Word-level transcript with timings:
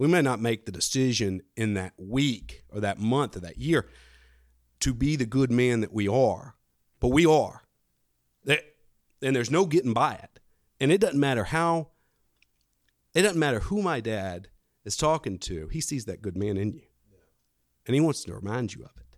We 0.00 0.08
may 0.08 0.22
not 0.22 0.40
make 0.40 0.64
the 0.64 0.72
decision 0.72 1.42
in 1.58 1.74
that 1.74 1.92
week 1.98 2.64
or 2.70 2.80
that 2.80 2.98
month 2.98 3.36
or 3.36 3.40
that 3.40 3.58
year 3.58 3.86
to 4.78 4.94
be 4.94 5.14
the 5.14 5.26
good 5.26 5.50
man 5.50 5.82
that 5.82 5.92
we 5.92 6.08
are, 6.08 6.54
but 7.00 7.08
we 7.08 7.26
are. 7.26 7.64
And 8.46 9.36
there's 9.36 9.50
no 9.50 9.66
getting 9.66 9.92
by 9.92 10.14
it. 10.14 10.40
And 10.80 10.90
it 10.90 11.02
doesn't 11.02 11.20
matter 11.20 11.44
how, 11.44 11.88
it 13.12 13.20
doesn't 13.20 13.38
matter 13.38 13.60
who 13.60 13.82
my 13.82 14.00
dad 14.00 14.48
is 14.86 14.96
talking 14.96 15.38
to, 15.40 15.68
he 15.68 15.82
sees 15.82 16.06
that 16.06 16.22
good 16.22 16.34
man 16.34 16.56
in 16.56 16.72
you. 16.72 16.86
And 17.86 17.94
he 17.94 18.00
wants 18.00 18.24
to 18.24 18.32
remind 18.32 18.74
you 18.74 18.84
of 18.84 18.92
it. 18.96 19.09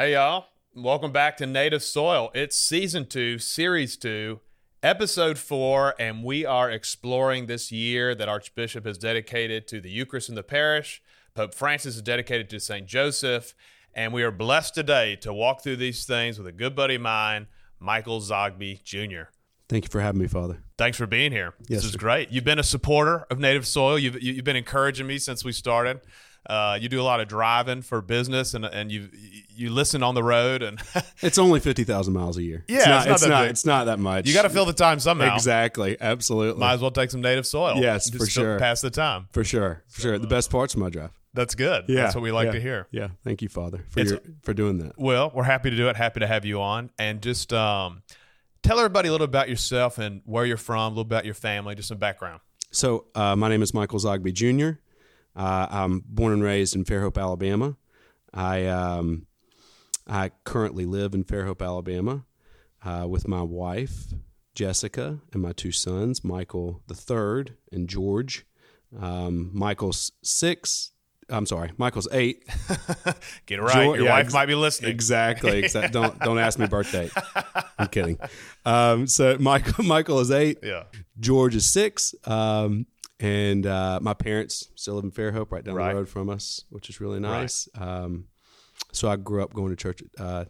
Hey, 0.00 0.14
y'all. 0.14 0.46
Welcome 0.74 1.12
back 1.12 1.36
to 1.36 1.46
Native 1.46 1.82
Soil. 1.82 2.30
It's 2.32 2.56
season 2.56 3.04
two, 3.04 3.38
series 3.38 3.98
two, 3.98 4.40
episode 4.82 5.36
four, 5.36 5.94
and 5.98 6.24
we 6.24 6.46
are 6.46 6.70
exploring 6.70 7.44
this 7.44 7.70
year 7.70 8.14
that 8.14 8.26
Archbishop 8.26 8.86
has 8.86 8.96
dedicated 8.96 9.68
to 9.68 9.78
the 9.78 9.90
Eucharist 9.90 10.30
in 10.30 10.36
the 10.36 10.42
parish. 10.42 11.02
Pope 11.34 11.52
Francis 11.52 11.96
is 11.96 12.00
dedicated 12.00 12.48
to 12.48 12.60
St. 12.60 12.86
Joseph, 12.86 13.54
and 13.92 14.14
we 14.14 14.22
are 14.22 14.30
blessed 14.30 14.74
today 14.74 15.16
to 15.16 15.34
walk 15.34 15.62
through 15.62 15.76
these 15.76 16.06
things 16.06 16.38
with 16.38 16.46
a 16.46 16.52
good 16.52 16.74
buddy 16.74 16.94
of 16.94 17.02
mine, 17.02 17.46
Michael 17.78 18.22
Zogby 18.22 18.82
Jr. 18.82 19.28
Thank 19.68 19.84
you 19.84 19.90
for 19.90 20.00
having 20.00 20.22
me, 20.22 20.28
Father. 20.28 20.62
Thanks 20.78 20.96
for 20.96 21.06
being 21.06 21.30
here. 21.30 21.52
Yes, 21.68 21.80
this 21.80 21.84
is 21.84 21.92
sir. 21.92 21.98
great. 21.98 22.30
You've 22.30 22.44
been 22.44 22.58
a 22.58 22.62
supporter 22.62 23.26
of 23.30 23.38
Native 23.38 23.66
Soil. 23.66 23.98
You've 23.98 24.22
you've 24.22 24.44
been 24.44 24.56
encouraging 24.56 25.06
me 25.06 25.18
since 25.18 25.44
we 25.44 25.52
started. 25.52 26.00
Uh, 26.48 26.78
you 26.80 26.88
do 26.88 27.00
a 27.00 27.04
lot 27.04 27.20
of 27.20 27.28
driving 27.28 27.82
for 27.82 28.00
business, 28.00 28.54
and 28.54 28.64
and 28.64 28.90
you 28.90 29.08
you 29.48 29.70
listen 29.70 30.02
on 30.02 30.14
the 30.14 30.22
road, 30.22 30.62
and 30.62 30.80
It's 31.22 31.38
only 31.38 31.60
50,000 31.60 32.14
miles 32.14 32.36
a 32.38 32.42
year. 32.42 32.64
Yeah, 32.66 32.78
it's 32.78 32.86
not, 32.86 32.96
it's 32.96 33.06
not 33.06 33.12
it's 33.12 33.22
that 33.22 33.28
not, 33.28 33.46
it's 33.48 33.66
not 33.66 33.84
that 33.84 33.98
much. 33.98 34.26
you 34.26 34.34
got 34.34 34.42
to 34.42 34.50
fill 34.50 34.64
the 34.64 34.72
time 34.72 35.00
somehow. 35.00 35.34
Exactly. 35.34 35.96
Absolutely. 36.00 36.58
Might 36.58 36.74
as 36.74 36.80
well 36.80 36.90
take 36.90 37.10
some 37.10 37.20
native 37.20 37.46
soil. 37.46 37.76
Yes, 37.76 38.08
for 38.10 38.26
sure. 38.26 38.58
Pass 38.58 38.80
the 38.80 38.90
time. 38.90 39.28
for 39.32 39.44
sure. 39.44 39.84
For 39.88 40.00
sure. 40.00 40.18
The 40.18 40.26
best 40.26 40.50
parts 40.50 40.74
of 40.74 40.80
my 40.80 40.88
drive. 40.88 41.10
That's 41.34 41.54
good. 41.54 41.84
Yeah. 41.88 42.02
That's 42.02 42.14
what 42.14 42.22
we 42.22 42.32
like 42.32 42.46
yeah, 42.46 42.52
to 42.52 42.60
hear. 42.60 42.86
Yeah. 42.90 43.08
Thank 43.22 43.42
you, 43.42 43.48
Father, 43.48 43.84
for 43.90 44.00
your, 44.00 44.18
for 44.42 44.52
doing 44.54 44.78
that. 44.78 44.98
Well, 44.98 45.30
we're 45.32 45.44
happy 45.44 45.70
to 45.70 45.76
do 45.76 45.88
it. 45.88 45.96
Happy 45.96 46.20
to 46.20 46.26
have 46.26 46.44
you 46.44 46.60
on, 46.60 46.90
and 46.98 47.22
just 47.22 47.52
um, 47.52 48.02
tell 48.62 48.78
everybody 48.78 49.08
a 49.08 49.12
little 49.12 49.26
about 49.26 49.48
yourself 49.48 49.98
and 49.98 50.22
where 50.24 50.44
you're 50.44 50.56
from, 50.56 50.78
a 50.78 50.88
little 50.88 51.02
about 51.02 51.24
your 51.24 51.34
family, 51.34 51.74
just 51.74 51.88
some 51.88 51.98
background. 51.98 52.40
So, 52.72 53.06
uh, 53.14 53.36
my 53.36 53.48
name 53.48 53.62
is 53.62 53.74
Michael 53.74 53.98
Zogby 53.98 54.32
Jr. 54.32 54.78
Uh, 55.36 55.66
I'm 55.70 56.02
born 56.06 56.32
and 56.32 56.42
raised 56.42 56.74
in 56.74 56.84
Fairhope, 56.84 57.20
Alabama. 57.20 57.76
I 58.32 58.66
um, 58.66 59.26
I 60.06 60.30
currently 60.44 60.86
live 60.86 61.14
in 61.14 61.24
Fairhope, 61.24 61.64
Alabama, 61.64 62.24
uh, 62.84 63.06
with 63.08 63.28
my 63.28 63.42
wife 63.42 64.12
Jessica 64.54 65.20
and 65.32 65.42
my 65.42 65.52
two 65.52 65.72
sons, 65.72 66.24
Michael 66.24 66.82
the 66.86 66.94
third 66.94 67.56
and 67.72 67.88
George. 67.88 68.44
Um, 68.98 69.50
Michael's 69.52 70.12
six. 70.22 70.92
I'm 71.28 71.46
sorry, 71.46 71.70
Michael's 71.78 72.08
eight. 72.10 72.44
Get 73.46 73.60
it 73.60 73.62
right. 73.62 73.76
Geor- 73.76 73.96
your 73.96 74.04
yeah, 74.06 74.10
wife 74.10 74.26
ex- 74.26 74.34
might 74.34 74.46
be 74.46 74.56
listening. 74.56 74.90
Exactly. 74.90 75.60
Exactly. 75.60 75.92
don't 75.92 76.18
don't 76.18 76.38
ask 76.38 76.58
me 76.58 76.66
birthday. 76.66 77.08
I'm 77.78 77.86
kidding. 77.86 78.18
Um, 78.66 79.06
so 79.06 79.36
Michael 79.38 79.84
Michael 79.84 80.18
is 80.18 80.30
eight. 80.32 80.58
Yeah. 80.62 80.84
George 81.20 81.54
is 81.54 81.64
six. 81.70 82.14
Um, 82.24 82.86
and 83.20 83.66
uh, 83.66 83.98
my 84.02 84.14
parents 84.14 84.68
still 84.74 84.94
live 84.94 85.04
in 85.04 85.10
Fairhope, 85.12 85.52
right 85.52 85.62
down 85.62 85.74
Right. 85.76 85.90
the 85.90 85.96
road 86.00 86.08
from 86.08 86.28
us, 86.30 86.64
which 86.70 86.88
is 86.88 87.00
really 87.00 87.20
nice. 87.20 87.68
Um, 87.78 88.24
so 88.92 89.08
I 89.08 89.16
grew 89.16 89.42
up 89.42 89.52
going 89.52 89.70
to 89.70 89.76
church 89.76 90.02
uh, 90.18 90.46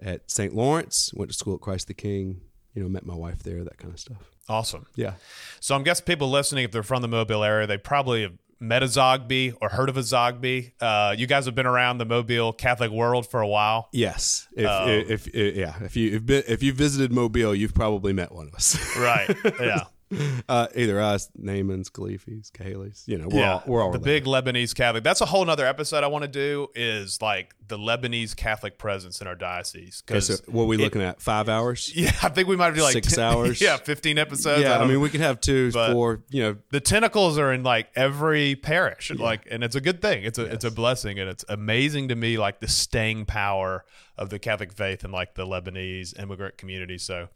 at 0.00 0.30
St. 0.30 0.54
Lawrence. 0.54 1.12
Went 1.14 1.30
to 1.30 1.36
school 1.36 1.54
at 1.56 1.60
Christ 1.60 1.88
the 1.88 1.94
King. 1.94 2.40
You 2.74 2.82
know, 2.82 2.88
met 2.88 3.04
my 3.04 3.14
wife 3.14 3.42
there. 3.42 3.64
That 3.64 3.78
kind 3.78 3.92
of 3.92 3.98
stuff. 4.00 4.30
Awesome. 4.48 4.86
Yeah. 4.94 5.14
So 5.60 5.74
I'm 5.74 5.82
guessing 5.82 6.04
people 6.04 6.30
listening, 6.30 6.64
if 6.64 6.70
they're 6.70 6.82
from 6.84 7.02
the 7.02 7.08
Mobile 7.08 7.42
area, 7.42 7.66
they 7.66 7.78
probably 7.78 8.22
have 8.22 8.34
met 8.60 8.82
a 8.82 8.86
Zogby 8.86 9.54
or 9.60 9.68
heard 9.70 9.88
of 9.88 9.96
a 9.96 10.00
Zogby. 10.00 10.72
Uh, 10.80 11.14
you 11.18 11.26
guys 11.26 11.46
have 11.46 11.54
been 11.54 11.66
around 11.66 11.98
the 11.98 12.04
Mobile 12.04 12.52
Catholic 12.52 12.90
world 12.90 13.26
for 13.28 13.40
a 13.40 13.48
while. 13.48 13.88
Yes. 13.92 14.46
If, 14.56 14.66
Um, 14.66 14.88
if, 14.90 15.26
if 15.34 15.56
yeah, 15.56 15.74
if 15.82 15.96
you 15.96 16.16
if, 16.16 16.24
been, 16.26 16.44
if 16.46 16.62
you 16.62 16.72
visited 16.72 17.12
Mobile, 17.12 17.54
you've 17.54 17.74
probably 17.74 18.12
met 18.12 18.30
one 18.32 18.46
of 18.46 18.54
us. 18.54 18.78
Right. 18.96 19.34
Yeah. 19.60 19.84
uh, 20.48 20.68
either 20.74 21.00
us, 21.00 21.28
Naaman's, 21.36 21.90
Khalifi's, 21.90 22.50
Kaylee's. 22.50 23.04
You 23.06 23.18
know, 23.18 23.28
we're 23.28 23.40
yeah. 23.40 23.52
all 23.54 23.62
we're 23.66 23.82
all 23.82 23.92
the 23.92 23.98
related. 23.98 24.24
big 24.24 24.32
Lebanese 24.32 24.74
Catholic. 24.74 25.04
That's 25.04 25.20
a 25.20 25.26
whole 25.26 25.44
nother 25.44 25.66
episode 25.66 26.04
I 26.04 26.06
want 26.06 26.22
to 26.22 26.28
do 26.28 26.68
is 26.74 27.20
like 27.20 27.54
the 27.66 27.76
Lebanese 27.78 28.36
Catholic 28.36 28.78
presence 28.78 29.20
in 29.20 29.26
our 29.26 29.34
diocese. 29.34 30.02
Okay, 30.08 30.20
so 30.20 30.36
what 30.46 30.64
are 30.64 30.66
we 30.66 30.76
looking 30.76 31.02
at? 31.02 31.20
Five 31.20 31.48
hours? 31.48 31.92
yeah, 31.94 32.12
I 32.22 32.28
think 32.28 32.48
we 32.48 32.56
might 32.56 32.74
do 32.74 32.82
like 32.82 32.92
Six 32.92 33.18
hours? 33.18 33.60
Yeah, 33.60 33.76
15 33.76 34.18
episodes. 34.18 34.62
yeah, 34.62 34.76
I 34.76 34.78
don't 34.78 34.88
mean, 34.88 35.00
we 35.00 35.10
could 35.10 35.20
have 35.20 35.40
two, 35.40 35.72
four. 35.72 36.22
You 36.30 36.42
know, 36.42 36.56
the 36.70 36.80
tentacles 36.80 37.38
are 37.38 37.52
in 37.52 37.62
like 37.62 37.88
every 37.96 38.54
parish 38.54 39.10
like 39.10 39.46
and 39.50 39.64
it's 39.64 39.74
a 39.74 39.80
good 39.80 40.00
thing 40.00 40.24
it's 40.24 40.38
a 40.38 40.44
it's 40.44 40.64
a 40.64 40.70
blessing 40.70 41.18
and 41.18 41.28
it's 41.28 41.44
amazing 41.48 42.08
to 42.08 42.14
me 42.14 42.38
like 42.38 42.60
the 42.60 42.68
staying 42.68 43.24
power 43.24 43.84
of 44.16 44.30
the 44.30 44.38
catholic 44.38 44.72
faith 44.72 45.04
in 45.04 45.10
like 45.10 45.34
the 45.34 45.46
lebanese 45.46 46.18
immigrant 46.20 46.56
community 46.56 46.98
so 46.98 47.28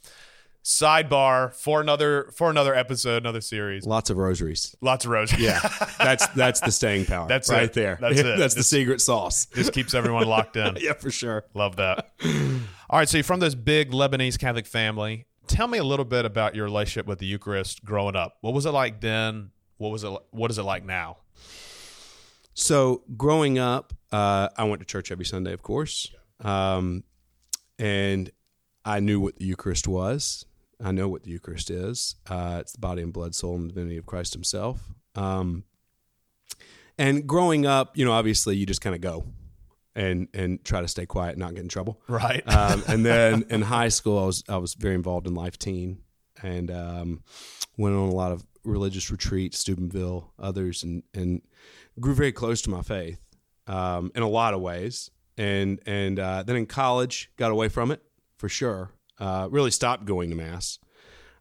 sidebar 0.63 1.55
for 1.55 1.81
another 1.81 2.31
for 2.37 2.51
another 2.51 2.75
episode 2.75 3.23
another 3.23 3.41
series 3.41 3.87
lots 3.87 4.11
of 4.11 4.17
rosaries. 4.19 4.77
lots 4.83 5.05
of 5.07 5.11
roses 5.11 5.39
Yeah, 5.41 5.59
that's 5.99 6.27
that's 6.29 6.61
the 6.61 6.71
staying 6.71 7.07
power. 7.07 7.27
That's 7.29 7.51
right 7.51 7.63
it. 7.65 7.73
there. 7.73 7.97
That's 8.01 8.21
it. 8.21 8.39
that's 8.39 8.55
the 8.55 8.63
secret 8.63 9.01
sauce. 9.01 9.47
just 9.47 9.73
keeps 9.73 9.95
everyone 9.95 10.27
locked 10.29 10.57
in 10.57 10.77
Yeah, 10.81 10.93
for 10.93 11.11
sure. 11.11 11.45
love 11.55 11.77
that 11.77 12.11
all 12.91 12.99
right 12.99 13.09
so 13.09 13.17
you're 13.17 13.25
from 13.25 13.41
this 13.41 13.55
big 13.55 13.93
lebanese 13.93 14.39
catholic 14.39 14.67
family 14.67 15.27
tell 15.47 15.67
me 15.67 15.79
a 15.79 15.85
little 15.85 16.05
bit 16.05 16.25
about 16.27 16.55
your 16.55 16.65
relationship 16.67 17.07
with 17.07 17.19
the 17.21 17.27
eucharist 17.27 17.85
growing 17.85 18.15
up 18.17 18.37
what 18.43 18.53
was 18.53 18.67
it 18.67 18.71
like 18.73 19.01
then 19.01 19.51
what 19.79 19.91
was 19.91 20.05
it 20.05 20.13
what 20.31 20.51
is 20.51 20.59
it 20.59 20.63
like 20.65 20.85
now 20.85 21.17
So 22.55 23.03
growing 23.17 23.59
up, 23.59 23.95
uh, 24.13 24.49
I 24.57 24.65
went 24.65 24.81
to 24.81 24.87
church 24.87 25.11
every 25.11 25.25
Sunday, 25.25 25.53
of 25.55 25.63
course, 25.63 26.11
um, 26.41 27.05
and 27.79 28.31
I 28.85 29.01
knew 29.01 29.21
what 29.21 29.37
the 29.37 29.45
Eucharist 29.47 29.89
was. 29.89 30.45
I 30.83 30.93
know 30.93 31.09
what 31.09 31.25
the 31.25 31.31
Eucharist 31.31 31.71
is. 31.71 32.17
Uh, 32.29 32.59
it's 32.61 32.73
the 32.73 32.79
body 32.79 33.03
and 33.03 33.13
blood, 33.13 33.35
soul, 33.35 33.57
and 33.57 33.69
divinity 33.69 33.97
of 33.97 34.07
Christ 34.07 34.33
Himself. 34.33 34.81
Um, 35.15 35.65
and 36.99 37.27
growing 37.27 37.67
up, 37.67 37.97
you 37.97 38.05
know, 38.05 38.13
obviously, 38.13 38.57
you 38.57 38.67
just 38.67 38.81
kind 38.81 38.95
of 38.95 39.01
go 39.01 39.25
and 39.95 40.29
and 40.35 40.63
try 40.65 40.81
to 40.81 40.89
stay 40.89 41.07
quiet, 41.07 41.31
and 41.31 41.41
not 41.41 41.55
get 41.55 41.63
in 41.63 41.69
trouble. 41.69 42.01
right 42.09 42.43
um, 42.47 42.83
and 42.89 43.05
then 43.05 43.45
in 43.51 43.63
high 43.63 43.89
school, 43.89 44.19
I 44.19 44.27
was 44.27 44.45
I 44.49 44.57
was 44.59 44.75
very 44.75 44.95
involved 44.95 45.27
in 45.27 45.35
Life 45.35 45.59
Teen 45.59 45.99
and 46.43 46.71
um, 46.71 47.23
went 47.77 47.97
on 47.97 48.09
a 48.09 48.15
lot 48.15 48.33
of 48.33 48.47
religious 48.65 49.11
retreats, 49.11 49.59
Steubenville, 49.59 50.33
others, 50.39 50.83
and 50.83 51.03
and 51.15 51.43
grew 51.99 52.15
very 52.15 52.33
close 52.33 52.63
to 52.63 52.71
my 52.71 52.83
faith 52.83 53.21
um, 53.67 54.11
in 54.15 54.23
a 54.23 54.29
lot 54.29 54.55
of 54.55 54.61
ways. 54.61 55.11
And 55.37 55.81
and 55.87 56.19
uh, 56.19 56.43
then 56.43 56.57
in 56.57 56.67
college, 56.67 57.31
got 57.37 57.51
away 57.51 57.69
from 57.69 57.91
it 57.91 58.03
for 58.37 58.49
sure. 58.49 58.91
Uh, 59.21 59.49
really 59.51 59.71
stopped 59.71 60.07
going 60.07 60.31
to 60.31 60.37
mass. 60.37 60.79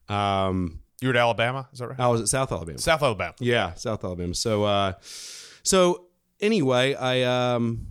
Um, 0.07 0.81
you 1.01 1.07
were 1.07 1.13
at 1.13 1.19
alabama 1.19 1.69
is 1.71 1.79
that 1.79 1.87
right 1.87 1.99
I 1.99 2.07
was 2.09 2.19
at 2.19 2.27
South 2.27 2.51
Alabama. 2.51 2.77
south 2.77 3.01
alabama 3.01 3.33
Yeah, 3.39 3.73
South 3.75 4.03
Alabama. 4.03 4.33
So, 4.33 4.65
uh, 4.65 4.93
so 5.63 6.07
anyway, 6.41 6.93
I, 6.95 7.23
um, 7.23 7.87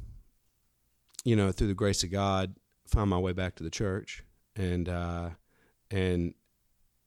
you 1.25 1.37
know, 1.37 1.53
through 1.53 1.69
the 1.69 1.75
grace 1.75 2.03
of 2.03 2.11
God, 2.11 2.55
found 2.87 3.11
my 3.11 3.19
way 3.19 3.33
back 3.33 3.55
to 3.57 3.63
the 3.63 3.71
church, 3.71 4.25
and 4.57 4.89
uh, 4.89 5.31
and 5.91 6.35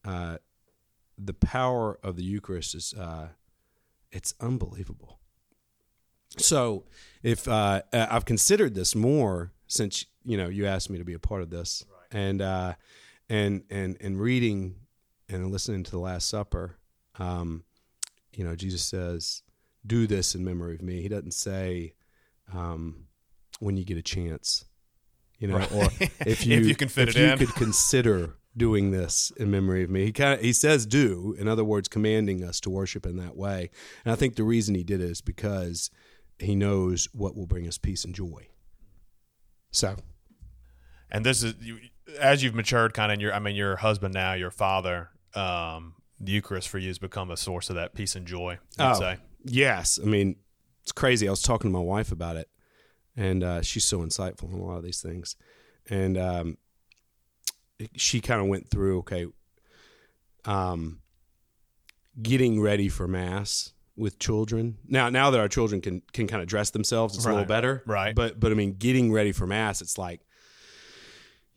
uh, 0.04 0.38
the 1.18 1.34
power 1.34 1.98
of 2.02 2.16
the 2.16 2.24
Eucharist 2.24 2.74
is 2.74 2.94
uh, 2.94 3.28
it's 4.10 4.34
unbelievable. 4.40 5.18
So, 6.38 6.84
if 7.22 7.46
uh, 7.46 7.82
uh, 7.92 8.06
I've 8.10 8.24
considered 8.24 8.74
this 8.74 8.94
more 8.94 9.52
since 9.66 10.06
you 10.24 10.36
know 10.36 10.48
you 10.48 10.66
asked 10.66 10.90
me 10.90 10.98
to 10.98 11.04
be 11.04 11.14
a 11.14 11.18
part 11.18 11.42
of 11.42 11.50
this, 11.50 11.84
and 12.12 12.40
uh, 12.42 12.74
and 13.28 13.64
and 13.70 13.96
and 14.00 14.20
reading 14.20 14.76
and 15.28 15.50
listening 15.50 15.82
to 15.84 15.90
the 15.90 15.98
Last 15.98 16.28
Supper, 16.28 16.76
um, 17.18 17.64
you 18.34 18.44
know, 18.44 18.54
Jesus 18.54 18.82
says, 18.84 19.42
"Do 19.86 20.06
this 20.06 20.34
in 20.34 20.44
memory 20.44 20.74
of 20.74 20.82
me." 20.82 21.02
He 21.02 21.08
doesn't 21.08 21.34
say, 21.34 21.94
um, 22.52 23.06
"When 23.60 23.76
you 23.76 23.84
get 23.84 23.96
a 23.96 24.02
chance," 24.02 24.64
you 25.38 25.48
know, 25.48 25.58
Right. 25.58 25.72
or 25.74 25.84
if 26.26 26.46
you 26.46 26.58
If 26.58 26.66
you 26.66 26.74
can 26.74 26.88
fit 26.88 27.08
if 27.08 27.16
it 27.16 27.20
you 27.20 27.26
in. 27.32 27.38
could 27.38 27.54
consider 27.54 28.34
doing 28.54 28.90
this 28.90 29.32
in 29.38 29.50
memory 29.50 29.82
of 29.82 29.88
me. 29.88 30.04
He 30.04 30.12
kind 30.12 30.34
of 30.34 30.40
he 30.40 30.52
says, 30.52 30.84
"Do," 30.86 31.34
in 31.38 31.48
other 31.48 31.64
words, 31.64 31.88
commanding 31.88 32.44
us 32.44 32.60
to 32.60 32.70
worship 32.70 33.06
in 33.06 33.16
that 33.16 33.36
way. 33.36 33.70
And 34.04 34.12
I 34.12 34.16
think 34.16 34.36
the 34.36 34.44
reason 34.44 34.74
he 34.74 34.84
did 34.84 35.00
it 35.00 35.10
is 35.10 35.20
because 35.22 35.90
he 36.38 36.54
knows 36.54 37.08
what 37.12 37.34
will 37.36 37.46
bring 37.46 37.66
us 37.68 37.78
peace 37.78 38.04
and 38.04 38.14
joy. 38.14 38.48
So, 39.70 39.96
and 41.12 41.24
this 41.24 41.44
is 41.44 41.54
you, 41.60 41.78
as 42.18 42.42
you've 42.42 42.54
matured 42.54 42.92
kind 42.94 43.12
of 43.12 43.14
in 43.14 43.20
your 43.20 43.32
i 43.32 43.38
mean 43.38 43.54
your 43.54 43.76
husband 43.76 44.12
now 44.12 44.32
your 44.32 44.50
father 44.50 45.10
um 45.34 45.94
the 46.18 46.32
eucharist 46.32 46.68
for 46.68 46.78
you 46.78 46.88
has 46.88 46.98
become 46.98 47.30
a 47.30 47.36
source 47.36 47.70
of 47.70 47.76
that 47.76 47.94
peace 47.94 48.16
and 48.16 48.26
joy 48.26 48.58
i'd 48.78 48.92
Oh, 48.92 48.98
say 48.98 49.16
Yes, 49.44 49.98
I 50.00 50.06
mean 50.06 50.36
it's 50.82 50.92
crazy. 50.92 51.26
I 51.26 51.30
was 51.30 51.42
talking 51.42 51.70
to 51.70 51.72
my 51.76 51.82
wife 51.84 52.12
about 52.12 52.36
it, 52.36 52.48
and 53.16 53.42
uh, 53.42 53.62
she's 53.62 53.84
so 53.84 53.98
insightful 54.00 54.52
on 54.52 54.58
a 54.60 54.64
lot 54.64 54.76
of 54.76 54.84
these 54.84 55.00
things, 55.00 55.34
and 55.90 56.16
um, 56.16 56.58
she 57.96 58.20
kind 58.20 58.40
of 58.40 58.46
went 58.46 58.68
through 58.70 58.98
okay, 59.00 59.26
um, 60.44 61.00
getting 62.20 62.60
ready 62.60 62.88
for 62.88 63.08
mass 63.08 63.72
with 63.96 64.18
children. 64.18 64.78
Now, 64.86 65.10
now 65.10 65.30
that 65.30 65.40
our 65.40 65.48
children 65.48 65.80
can 65.80 66.02
can 66.12 66.26
kind 66.26 66.42
of 66.42 66.48
dress 66.48 66.70
themselves, 66.70 67.16
it's 67.16 67.26
a 67.26 67.28
little 67.30 67.44
better, 67.44 67.82
Right. 67.86 68.14
But 68.14 68.38
but 68.38 68.52
I 68.52 68.54
mean, 68.54 68.74
getting 68.74 69.12
ready 69.12 69.32
for 69.32 69.46
mass, 69.46 69.80
it's 69.82 69.98
like. 69.98 70.20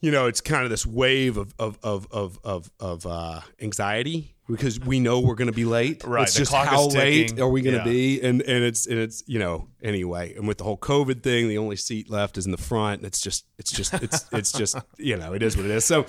You 0.06 0.12
know, 0.12 0.28
it's 0.28 0.40
kind 0.42 0.63
of 0.63 0.69
this 0.69 0.86
wave 0.86 1.36
of 1.38 1.56
of 1.57 1.80
of 1.81 2.07
of 2.12 2.40
of, 2.44 2.72
of 2.80 3.06
uh, 3.07 3.42
anxiety 3.60 4.36
because 4.48 4.80
we 4.80 5.00
know 5.00 5.19
we're 5.19 5.34
going 5.34 5.48
to 5.48 5.60
be 5.63 5.66
late. 5.66 6.04
Right, 6.04 6.28
It's 6.28 6.36
just 6.36 6.54
how 6.54 6.86
late 6.90 7.40
are 7.40 7.50
we 7.50 7.63
going 7.63 7.74
to 7.74 7.80
Yeah. 7.80 7.92
be? 7.92 8.22
And 8.22 8.44
and 8.44 8.63
it's 8.63 8.86
and 8.86 9.00
it's 9.00 9.24
you 9.25 9.40
know 9.40 9.68
anyway. 9.81 10.36
And 10.36 10.48
with 10.48 10.60
the 10.60 10.63
whole 10.63 10.78
COVID 10.78 11.24
thing, 11.24 11.48
the 11.48 11.57
only 11.57 11.75
seat 11.75 12.07
left 12.07 12.38
is 12.38 12.46
in 12.46 12.52
the 12.52 12.57
front. 12.72 13.00
And 13.00 13.07
it's 13.07 13.19
just 13.19 13.46
it's 13.57 13.72
just 13.72 13.96
it's 13.96 14.25
it's 14.31 14.52
just 14.52 14.78
you 15.00 15.18
know 15.18 15.34
it 15.34 15.42
is 15.42 15.57
what 15.57 15.66
it 15.66 15.72
is. 15.72 15.86
So 15.86 16.06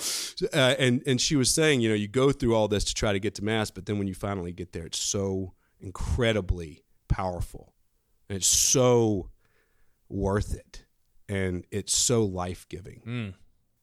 uh, 0.53 0.75
and 0.79 1.03
and 1.07 1.19
she 1.19 1.35
was 1.35 1.49
saying 1.55 1.81
you 1.81 1.89
know 1.89 1.95
you 1.95 2.07
go 2.09 2.33
through 2.33 2.55
all 2.55 2.69
this 2.69 2.85
to 2.85 2.95
try 2.95 3.15
to 3.15 3.19
get 3.19 3.35
to 3.37 3.45
mass, 3.45 3.71
but 3.71 3.87
then 3.87 3.97
when 3.97 4.09
you 4.09 4.15
finally 4.15 4.53
get 4.53 4.73
there, 4.75 4.85
it's 4.85 4.99
so 5.01 5.55
incredibly 5.81 6.85
powerful. 7.09 7.73
And 8.29 8.37
it's 8.37 8.47
so 8.47 9.31
worth 10.11 10.55
it, 10.55 10.85
and 11.31 11.65
it's 11.71 11.97
so 11.97 12.25
life 12.25 12.67
giving. 12.69 13.01
Mm. 13.07 13.35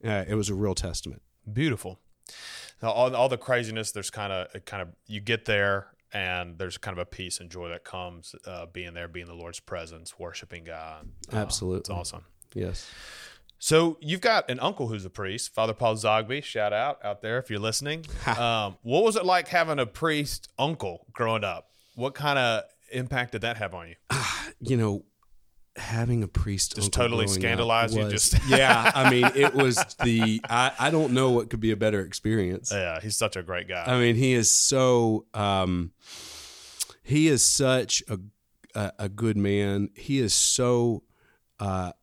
Uh, 0.04 0.26
it 0.28 0.36
was 0.36 0.50
a 0.50 0.56
real 0.56 0.76
testament. 0.76 1.22
Beautiful. 1.52 2.00
Now, 2.82 2.92
all, 2.92 3.16
all 3.16 3.30
the 3.30 3.38
craziness, 3.38 3.92
there's 3.92 4.10
kind 4.10 4.34
of 4.34 4.66
kind 4.66 4.82
of 4.82 4.90
you 5.08 5.22
get 5.22 5.46
there 5.46 5.88
and 6.14 6.58
there's 6.58 6.78
kind 6.78 6.98
of 6.98 7.02
a 7.02 7.06
peace 7.06 7.40
and 7.40 7.50
joy 7.50 7.70
that 7.70 7.84
comes 7.84 8.36
uh, 8.46 8.68
being 8.68 8.94
there, 8.94 9.08
being 9.08 9.26
the 9.26 9.34
Lord's 9.34 9.60
presence, 9.60 10.20
worshiping 10.20 10.66
God. 10.66 11.08
Uh, 11.32 11.38
Absolutely. 11.38 11.80
it's 11.80 11.90
awesome. 11.90 12.26
Yes. 12.54 12.90
So 13.58 13.98
you've 14.02 14.22
got 14.22 14.50
an 14.50 14.60
uncle 14.60 14.88
who's 14.88 15.06
a 15.06 15.10
priest, 15.10 15.54
Father 15.54 15.74
Paul 15.74 15.96
Zogby. 15.96 16.44
Shout 16.44 16.74
out 16.74 17.04
out 17.04 17.22
there 17.22 17.38
if 17.38 17.50
you're 17.50 17.60
listening. 17.60 18.06
um, 18.38 18.78
what 18.84 19.04
was 19.04 19.16
it 19.16 19.26
like 19.26 19.48
having 19.48 19.80
a 19.80 19.86
priest 19.86 20.50
uncle 20.60 21.08
growing 21.14 21.44
up? 21.44 21.70
What 21.96 22.14
kind 22.14 22.38
of 22.38 22.64
impact 22.92 23.32
did 23.32 23.42
that 23.42 23.58
have 23.58 23.74
on 23.74 23.88
you? 23.88 23.96
you 24.60 24.78
know, 24.78 25.06
having 25.76 26.24
a 26.24 26.28
priest 26.28 26.76
Just 26.76 26.94
totally 26.94 27.26
up 27.26 27.92
you, 27.92 28.10
just- 28.10 28.38
yeah. 28.48 28.92
I 28.96 29.10
mean, 29.10 29.26
it 29.36 29.54
was 29.54 29.76
the 30.04 30.42
I, 30.50 30.72
I 30.80 30.92
don't 30.92 31.14
know 31.14 31.32
what 31.32 31.50
could 31.50 31.60
be 31.60 31.72
a 31.72 31.78
better 31.78 32.02
experience. 32.02 32.72
Yeah, 32.72 33.00
he's 33.02 33.16
such 33.18 33.36
a 33.36 33.44
great 33.44 33.68
guy. 33.68 33.84
I 33.86 34.00
mean, 34.00 34.16
he 34.16 34.34
is 34.34 34.52
so 34.52 35.26
um, 35.34 35.92
he 37.02 37.28
is 37.28 37.44
such 37.44 38.04
a, 38.08 38.20
a 38.76 38.92
a 39.00 39.10
good 39.10 39.38
man. 39.38 39.90
He 39.96 40.20
is 40.20 40.34
so 40.34 41.04
uh, 41.60 41.94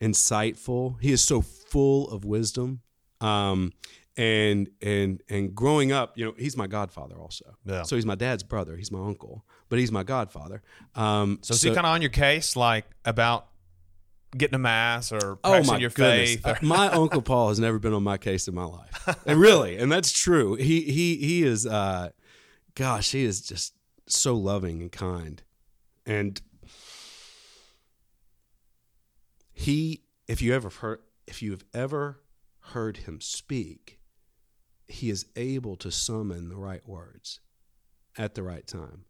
insightful. 0.00 0.96
He 1.00 1.12
is 1.12 1.22
so 1.22 1.40
full 1.40 2.08
of 2.10 2.24
wisdom. 2.24 2.80
Um, 3.20 3.72
and 4.16 4.68
and 4.80 5.22
and 5.28 5.54
growing 5.54 5.90
up, 5.92 6.16
you 6.16 6.24
know, 6.24 6.34
he's 6.38 6.56
my 6.56 6.66
godfather 6.66 7.16
also. 7.16 7.56
Yeah. 7.64 7.82
So 7.82 7.96
he's 7.96 8.06
my 8.06 8.14
dad's 8.14 8.42
brother. 8.42 8.76
He's 8.76 8.92
my 8.92 9.04
uncle, 9.04 9.44
but 9.68 9.78
he's 9.78 9.90
my 9.92 10.02
godfather. 10.02 10.62
Um, 10.94 11.38
so 11.42 11.54
is 11.54 11.62
he 11.62 11.68
kind 11.70 11.86
of 11.86 11.92
on 11.92 12.00
your 12.02 12.10
case, 12.10 12.56
like 12.56 12.84
about 13.04 13.46
getting 14.36 14.54
a 14.56 14.58
mass 14.58 15.12
or 15.12 15.38
Oh 15.44 15.62
my 15.64 15.78
your 15.78 15.90
goodness! 15.90 16.34
faith? 16.36 16.46
Or- 16.46 16.58
my 16.66 16.88
uncle 16.92 17.22
Paul 17.22 17.48
has 17.50 17.58
never 17.60 17.78
been 17.78 17.92
on 17.92 18.02
my 18.02 18.16
case 18.18 18.48
in 18.48 18.54
my 18.54 18.64
life, 18.64 19.08
and 19.26 19.38
really, 19.40 19.76
and 19.76 19.90
that's 19.90 20.12
true. 20.12 20.54
He 20.56 20.80
he 20.82 21.16
he 21.16 21.42
is, 21.44 21.66
uh, 21.66 22.10
gosh, 22.74 23.12
he 23.12 23.24
is 23.24 23.40
just 23.40 23.74
so 24.06 24.34
loving 24.34 24.82
and 24.82 24.92
kind, 24.92 25.42
and 26.06 26.40
he. 29.52 30.00
If 30.26 30.40
you 30.40 30.54
ever 30.54 30.70
heard, 30.70 31.00
if 31.26 31.42
you 31.42 31.50
have 31.50 31.64
ever 31.74 32.20
heard 32.72 32.96
him 32.98 33.20
speak, 33.20 34.00
he 34.88 35.10
is 35.10 35.26
able 35.36 35.76
to 35.76 35.90
summon 35.90 36.48
the 36.48 36.56
right 36.56 36.86
words 36.88 37.40
at 38.16 38.34
the 38.34 38.42
right 38.42 38.66
time, 38.66 39.04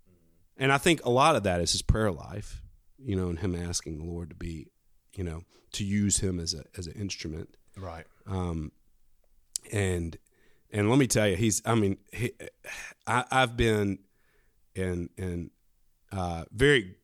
and 0.57 0.73
I 0.73 0.79
think 0.79 1.05
a 1.05 1.11
lot 1.11 1.37
of 1.37 1.43
that 1.45 1.61
is 1.61 1.73
his 1.73 1.83
prayer 1.83 2.13
life. 2.13 2.61
You 2.99 3.17
know, 3.17 3.29
and 3.29 3.39
him 3.39 3.55
asking 3.55 3.99
the 3.99 4.05
Lord 4.05 4.31
to 4.31 4.37
be 4.37 4.69
you 5.17 5.25
know, 5.25 5.43
to 5.73 5.85
use 5.85 6.19
him 6.19 6.39
as 6.39 6.55
a 6.55 6.65
as 6.77 6.87
an 6.87 6.95
instrument. 6.95 7.57
right. 7.77 8.07
Um, 8.27 8.73
and 9.73 10.19
and 10.71 10.91
let 10.91 10.99
me 10.99 11.07
tell 11.07 11.29
you, 11.29 11.37
he's. 11.37 11.63
I 11.65 11.75
mean, 11.75 11.99
he, 12.13 12.33
I, 13.07 13.25
I've 13.31 13.57
been 13.57 14.01
in 14.75 15.09
in 15.17 15.51
uh, 16.13 16.45
very 16.53 16.97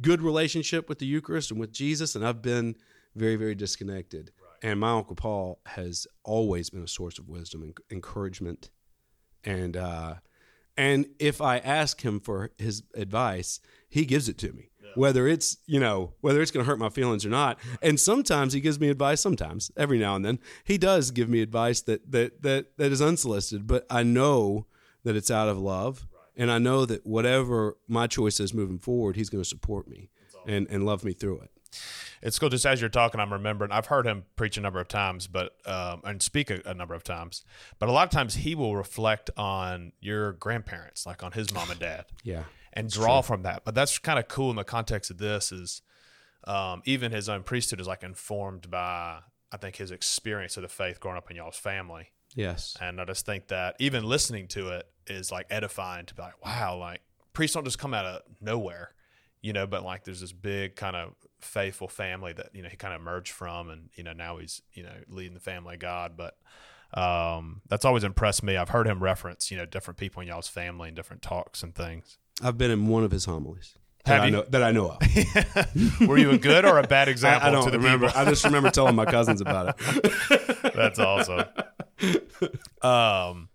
good 0.00 0.20
relationship 0.20 0.88
with 0.88 0.98
the 0.98 1.06
Eucharist 1.06 1.50
and 1.50 1.60
with 1.60 1.72
Jesus, 1.72 2.14
and 2.14 2.26
I've 2.26 2.42
been 2.42 2.76
very 3.14 3.36
very 3.36 3.54
disconnected. 3.54 4.32
And 4.64 4.78
my 4.78 4.92
uncle 4.92 5.16
Paul 5.16 5.60
has 5.66 6.06
always 6.22 6.70
been 6.70 6.84
a 6.84 6.88
source 6.88 7.18
of 7.18 7.28
wisdom 7.28 7.62
and 7.62 7.76
encouragement, 7.90 8.70
and 9.44 9.76
uh, 9.76 10.14
and 10.76 11.06
if 11.18 11.40
I 11.40 11.58
ask 11.58 12.02
him 12.02 12.20
for 12.20 12.50
his 12.58 12.82
advice, 12.94 13.60
he 13.88 14.04
gives 14.04 14.28
it 14.28 14.38
to 14.38 14.52
me. 14.52 14.70
Whether 14.94 15.26
it's 15.26 15.56
you 15.66 15.80
know 15.80 16.12
whether 16.20 16.42
it's 16.42 16.50
going 16.50 16.64
to 16.66 16.70
hurt 16.70 16.78
my 16.78 16.90
feelings 16.90 17.24
or 17.24 17.30
not, 17.30 17.58
and 17.80 17.98
sometimes 17.98 18.52
he 18.52 18.60
gives 18.60 18.78
me 18.78 18.90
advice. 18.90 19.22
Sometimes, 19.22 19.70
every 19.74 19.98
now 19.98 20.16
and 20.16 20.22
then, 20.22 20.38
he 20.64 20.76
does 20.76 21.10
give 21.10 21.30
me 21.30 21.40
advice 21.40 21.80
that 21.82 22.12
that 22.12 22.42
that 22.42 22.76
that 22.76 22.92
is 22.92 23.00
unsolicited. 23.00 23.66
But 23.66 23.86
I 23.88 24.02
know 24.02 24.66
that 25.04 25.16
it's 25.16 25.30
out 25.30 25.48
of 25.48 25.56
love, 25.56 26.06
and 26.36 26.50
I 26.50 26.58
know 26.58 26.84
that 26.84 27.06
whatever 27.06 27.78
my 27.88 28.06
choice 28.06 28.38
is 28.38 28.52
moving 28.52 28.78
forward, 28.78 29.16
he's 29.16 29.30
going 29.30 29.42
to 29.42 29.48
support 29.48 29.88
me 29.88 30.10
and 30.46 30.66
and 30.68 30.84
love 30.84 31.04
me 31.04 31.14
through 31.14 31.40
it. 31.40 31.50
It's 32.22 32.38
cool. 32.38 32.48
Just 32.48 32.66
as 32.66 32.80
you're 32.80 32.90
talking, 32.90 33.20
I'm 33.20 33.32
remembering. 33.32 33.72
I've 33.72 33.86
heard 33.86 34.06
him 34.06 34.24
preach 34.36 34.56
a 34.56 34.60
number 34.60 34.80
of 34.80 34.88
times, 34.88 35.26
but 35.26 35.56
um, 35.66 36.02
and 36.04 36.22
speak 36.22 36.50
a, 36.50 36.60
a 36.64 36.74
number 36.74 36.94
of 36.94 37.04
times. 37.04 37.44
But 37.78 37.88
a 37.88 37.92
lot 37.92 38.04
of 38.04 38.10
times 38.10 38.36
he 38.36 38.54
will 38.54 38.76
reflect 38.76 39.30
on 39.36 39.92
your 40.00 40.32
grandparents, 40.32 41.06
like 41.06 41.22
on 41.22 41.32
his 41.32 41.52
mom 41.52 41.70
and 41.70 41.80
dad, 41.80 42.06
Yeah, 42.24 42.44
and 42.72 42.90
draw 42.90 43.20
from 43.22 43.42
that. 43.42 43.64
But 43.64 43.74
that's 43.74 43.98
kind 43.98 44.18
of 44.18 44.28
cool 44.28 44.50
in 44.50 44.56
the 44.56 44.64
context 44.64 45.10
of 45.10 45.18
this. 45.18 45.52
Is 45.52 45.82
um, 46.44 46.82
even 46.84 47.12
his 47.12 47.28
own 47.28 47.42
priesthood 47.42 47.80
is 47.80 47.86
like 47.86 48.02
informed 48.02 48.70
by 48.70 49.20
I 49.52 49.56
think 49.58 49.76
his 49.76 49.90
experience 49.90 50.56
of 50.56 50.62
the 50.62 50.68
faith 50.68 50.98
growing 50.98 51.18
up 51.18 51.30
in 51.30 51.36
y'all's 51.36 51.58
family. 51.58 52.08
yes, 52.34 52.76
And 52.80 53.00
I 53.00 53.04
just 53.04 53.26
think 53.26 53.48
that 53.48 53.76
even 53.78 54.04
listening 54.04 54.48
to 54.48 54.68
it 54.70 54.86
is 55.06 55.30
like 55.30 55.46
edifying 55.50 56.06
to 56.06 56.14
be 56.14 56.22
like, 56.22 56.42
wow, 56.44 56.76
like 56.78 57.02
priests 57.34 57.54
don't 57.54 57.64
just 57.64 57.78
come 57.78 57.92
out 57.92 58.06
of 58.06 58.22
nowhere, 58.40 58.94
you 59.42 59.52
know, 59.52 59.66
but 59.66 59.84
like 59.84 60.04
there's 60.04 60.20
this 60.20 60.32
big 60.32 60.76
kind 60.76 60.96
of 60.96 61.14
faithful 61.40 61.88
family 61.88 62.32
that, 62.32 62.50
you 62.54 62.62
know, 62.62 62.68
he 62.68 62.76
kind 62.76 62.94
of 62.94 63.00
emerged 63.00 63.32
from 63.32 63.68
and, 63.68 63.90
you 63.94 64.04
know, 64.04 64.12
now 64.12 64.38
he's, 64.38 64.62
you 64.72 64.84
know, 64.84 64.94
leading 65.08 65.34
the 65.34 65.40
family 65.40 65.74
of 65.74 65.80
God. 65.80 66.12
But 66.16 66.36
um, 66.98 67.60
that's 67.68 67.84
always 67.84 68.04
impressed 68.04 68.42
me. 68.42 68.56
I've 68.56 68.68
heard 68.68 68.86
him 68.86 69.02
reference, 69.02 69.50
you 69.50 69.56
know, 69.56 69.66
different 69.66 69.98
people 69.98 70.22
in 70.22 70.28
y'all's 70.28 70.48
family 70.48 70.88
and 70.88 70.96
different 70.96 71.22
talks 71.22 71.62
and 71.62 71.74
things. 71.74 72.18
I've 72.42 72.56
been 72.56 72.70
in 72.70 72.86
one 72.86 73.02
of 73.04 73.10
his 73.10 73.24
homilies. 73.24 73.74
That 74.04 74.20
I 74.22 74.30
know 74.30 74.44
that 74.48 74.64
I 74.64 74.72
know 74.72 74.98
of. 75.00 76.00
Were 76.08 76.18
you 76.18 76.30
a 76.30 76.38
good 76.38 76.64
or 76.64 76.78
a 76.78 76.82
bad 76.82 77.06
I, 77.08 77.10
example 77.12 77.48
I 77.48 77.52
don't 77.52 77.64
to 77.66 77.70
the 77.70 77.78
remember. 77.78 78.08
people? 78.08 78.20
I 78.20 78.24
just 78.24 78.44
remember 78.44 78.70
telling 78.70 78.96
my 78.96 79.04
cousins 79.04 79.40
about 79.40 79.76
it. 79.78 80.72
That's 80.74 80.98
awesome. 80.98 81.44
um, 82.82 83.48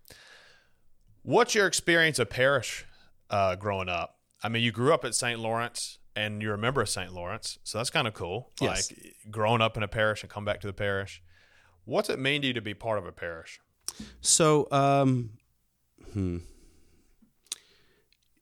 what's 1.23 1.53
your 1.53 1.67
experience 1.67 2.17
of 2.17 2.29
parish 2.29 2.85
uh, 3.29 3.55
growing 3.55 3.89
up? 3.89 4.16
I 4.43 4.49
mean, 4.49 4.63
you 4.63 4.71
grew 4.71 4.93
up 4.93 5.03
at 5.05 5.15
St. 5.15 5.39
Lawrence 5.39 5.99
and 6.15 6.41
you're 6.41 6.53
a 6.53 6.57
member 6.57 6.81
of 6.81 6.89
St. 6.89 7.13
Lawrence, 7.13 7.59
so 7.63 7.77
that's 7.77 7.89
kind 7.89 8.07
of 8.07 8.13
cool. 8.13 8.51
Yes. 8.59 8.91
Like 8.91 9.15
growing 9.29 9.61
up 9.61 9.77
in 9.77 9.83
a 9.83 9.87
parish 9.87 10.23
and 10.23 10.31
come 10.31 10.45
back 10.45 10.61
to 10.61 10.67
the 10.67 10.73
parish. 10.73 11.21
What's 11.85 12.09
it 12.09 12.19
mean 12.19 12.41
to 12.41 12.47
you 12.47 12.53
to 12.53 12.61
be 12.61 12.73
part 12.73 12.97
of 12.97 13.05
a 13.05 13.11
parish? 13.11 13.59
So, 14.21 14.67
um, 14.71 15.31
hmm. 16.13 16.37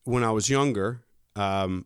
when 0.03 0.23
I 0.23 0.31
was 0.31 0.49
younger, 0.49 1.03
um, 1.35 1.85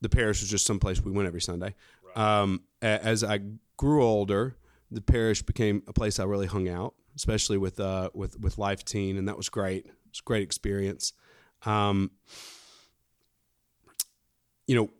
the 0.00 0.08
parish 0.08 0.40
was 0.40 0.50
just 0.50 0.66
someplace 0.66 1.00
we 1.00 1.12
went 1.12 1.26
every 1.26 1.40
Sunday. 1.40 1.74
Um, 2.14 2.62
a- 2.82 3.04
as 3.04 3.22
I 3.22 3.40
grew 3.76 4.02
older, 4.02 4.56
the 4.90 5.00
parish 5.00 5.42
became 5.42 5.82
a 5.86 5.92
place 5.92 6.18
I 6.18 6.24
really 6.24 6.46
hung 6.46 6.68
out, 6.68 6.94
especially 7.14 7.58
with 7.58 7.78
uh, 7.80 8.10
with 8.14 8.38
with 8.40 8.58
Life 8.58 8.84
Teen, 8.84 9.16
and 9.16 9.28
that 9.28 9.36
was 9.36 9.48
great. 9.48 9.86
It 9.86 9.94
was 10.10 10.20
a 10.20 10.24
great 10.24 10.42
experience. 10.42 11.12
Um, 11.64 12.10
you 14.66 14.74
know, 14.74 14.90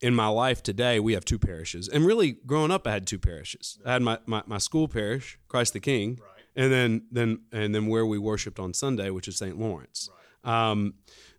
in 0.00 0.14
my 0.14 0.28
life 0.28 0.62
today, 0.62 0.98
we 0.98 1.12
have 1.12 1.24
two 1.24 1.38
parishes, 1.38 1.88
and 1.88 2.06
really, 2.06 2.32
growing 2.46 2.70
up, 2.70 2.86
I 2.86 2.92
had 2.92 3.06
two 3.06 3.18
parishes. 3.18 3.78
I 3.84 3.92
had 3.92 4.02
my, 4.02 4.18
my, 4.24 4.42
my 4.46 4.58
school 4.58 4.88
parish, 4.88 5.38
Christ 5.48 5.74
the 5.74 5.80
King, 5.80 6.18
and 6.56 6.72
then 6.72 7.02
then 7.10 7.40
and 7.52 7.74
then 7.74 7.86
where 7.86 8.06
we 8.06 8.18
worshipped 8.18 8.58
on 8.58 8.74
Sunday, 8.74 9.10
which 9.10 9.28
is 9.28 9.36
St. 9.36 9.58
Lawrence. 9.58 10.08
Um, 10.42 10.94